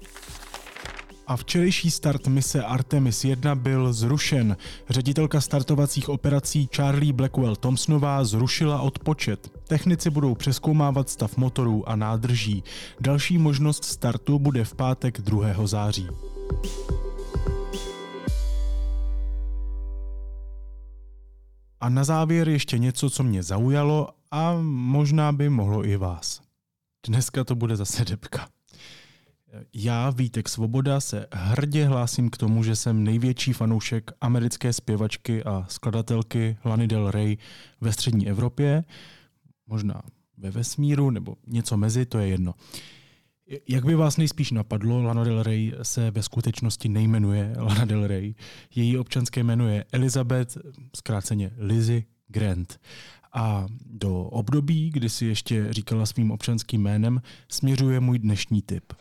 a 1.34 1.36
včerejší 1.36 1.92
start 1.92 2.28
mise 2.28 2.64
Artemis 2.64 3.24
1 3.24 3.56
byl 3.56 3.94
zrušen. 3.94 4.58
Ředitelka 4.90 5.42
startovacích 5.42 6.10
operací 6.10 6.70
Charlie 6.76 7.14
Blackwell 7.14 7.56
Thompsonová 7.56 8.24
zrušila 8.24 8.82
odpočet. 8.82 9.52
Technici 9.68 10.10
budou 10.10 10.36
přeskoumávat 10.36 11.10
stav 11.10 11.38
motorů 11.38 11.90
a 11.90 11.96
nádrží. 11.96 12.64
Další 13.00 13.38
možnost 13.38 13.86
startu 13.86 14.40
bude 14.40 14.66
v 14.66 14.76
pátek 14.76 15.22
2. 15.22 15.68
září. 15.68 16.08
A 21.82 21.90
na 21.90 22.04
závěr 22.04 22.50
ještě 22.50 22.78
něco, 22.78 23.10
co 23.10 23.24
mě 23.24 23.44
zaujalo 23.44 24.10
a 24.32 24.58
možná 24.64 25.32
by 25.32 25.50
mohlo 25.50 25.86
i 25.86 25.98
vás. 25.98 26.42
Dneska 27.08 27.44
to 27.44 27.56
bude 27.56 27.76
zase 27.76 28.06
depka. 28.06 28.53
Já, 29.74 30.10
Vítek 30.10 30.50
Svoboda, 30.50 31.00
se 31.00 31.28
hrdě 31.32 31.86
hlásím 31.86 32.30
k 32.30 32.38
tomu, 32.38 32.64
že 32.64 32.76
jsem 32.76 33.04
největší 33.04 33.54
fanoušek 33.54 34.12
americké 34.22 34.74
zpěvačky 34.74 35.44
a 35.44 35.66
skladatelky 35.70 36.58
Lany 36.66 36.88
Del 36.88 37.12
Rey 37.12 37.38
ve 37.82 37.94
střední 37.94 38.30
Evropě, 38.30 38.84
možná 39.68 40.02
ve 40.38 40.52
vesmíru 40.52 41.10
nebo 41.10 41.36
něco 41.48 41.78
mezi, 41.78 42.06
to 42.06 42.20
je 42.20 42.28
jedno. 42.28 42.54
Jak 43.70 43.86
by 43.86 43.96
vás 43.96 44.18
nejspíš 44.18 44.52
napadlo, 44.52 45.04
Lana 45.04 45.24
Del 45.24 45.44
Rey 45.44 45.74
se 45.82 46.12
ve 46.12 46.24
skutečnosti 46.24 46.90
nejmenuje 46.90 47.54
Lana 47.58 47.86
Del 47.86 48.08
Rey. 48.08 48.36
Její 48.76 48.98
občanské 48.98 49.44
jméno 49.44 49.68
je 49.68 49.86
Elizabeth, 49.92 50.58
zkráceně 50.96 51.52
Lizzie 51.58 52.04
Grant. 52.28 52.80
A 53.34 53.66
do 53.86 54.24
období, 54.24 54.90
kdy 54.90 55.10
si 55.10 55.26
ještě 55.26 55.74
říkala 55.74 56.06
svým 56.06 56.32
občanským 56.32 56.82
jménem, 56.82 57.22
směřuje 57.50 58.00
můj 58.00 58.20
dnešní 58.20 58.62
tip. 58.62 58.94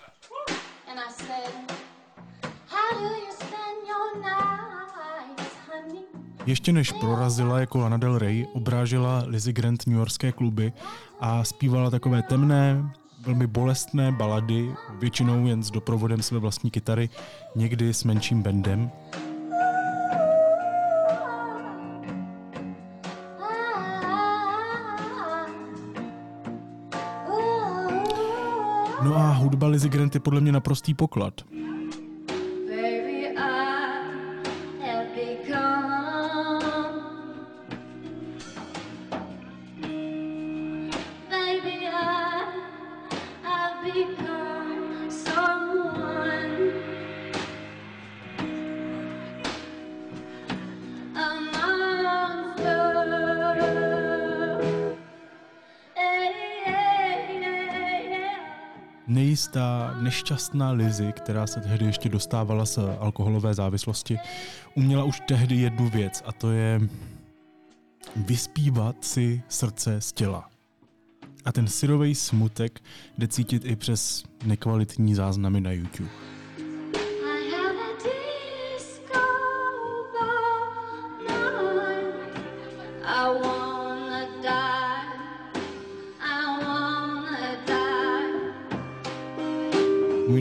Ještě 6.47 6.73
než 6.73 6.93
prorazila 6.93 7.61
jako 7.61 7.79
Lana 7.79 7.97
Del 7.97 8.19
Rey, 8.19 8.47
obrážela 8.53 9.25
Lizzie 9.27 9.53
Grant 9.53 9.87
New 9.87 9.97
Yorkské 9.97 10.33
kluby 10.33 10.73
a 11.21 11.45
zpívala 11.45 11.91
takové 11.91 12.23
temné, 12.23 12.93
velmi 13.27 13.47
bolestné 13.47 14.13
balady, 14.13 14.75
většinou 14.99 15.47
jen 15.47 15.63
s 15.63 15.71
doprovodem 15.71 16.23
své 16.23 16.39
vlastní 16.39 16.71
kytary, 16.71 17.09
někdy 17.57 17.95
s 17.95 18.05
menším 18.05 18.43
bendem. 18.43 18.91
No 29.05 29.17
a 29.17 29.33
hudba 29.33 29.67
Lizzie 29.67 29.91
Grant 29.91 30.15
je 30.15 30.21
podle 30.21 30.41
mě 30.41 30.53
naprostý 30.53 30.95
poklad. 30.95 31.41
Nešťastná 60.53 60.71
Lizy, 60.71 61.13
která 61.13 61.47
se 61.47 61.61
tehdy 61.61 61.85
ještě 61.87 62.09
dostávala 62.09 62.67
z 62.67 62.79
alkoholové 62.99 63.55
závislosti, 63.55 64.19
uměla 64.75 65.05
už 65.05 65.21
tehdy 65.29 65.57
jednu 65.57 65.89
věc 65.89 66.23
a 66.27 66.33
to 66.33 66.51
je 66.51 66.81
vyspívat 68.17 69.05
si 69.05 69.43
srdce 69.49 70.01
z 70.01 70.13
těla. 70.13 70.49
A 71.45 71.53
ten 71.53 71.69
syrový 71.69 72.15
smutek 72.15 72.81
jde 73.19 73.29
cítit 73.29 73.65
i 73.65 73.77
přes 73.77 74.25
nekvalitní 74.45 75.15
záznamy 75.15 75.61
na 75.61 75.73
YouTube. 75.73 76.11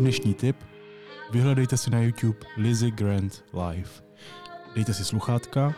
Můj 0.01 0.05
dnešní 0.05 0.33
tip, 0.33 0.57
vyhledejte 1.31 1.77
si 1.77 1.89
na 1.89 2.01
YouTube 2.01 2.39
Lizzie 2.57 2.91
Grant 2.91 3.43
Live. 3.53 3.89
Dejte 4.75 4.93
si 4.93 5.05
sluchátka 5.05 5.75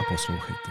a 0.00 0.04
poslouchejte. 0.08 0.70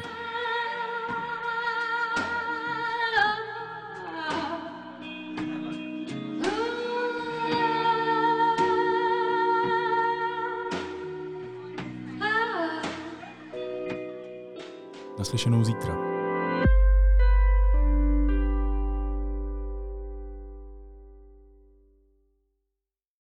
Naslyšenou 15.19 15.63
zítra. 15.63 16.04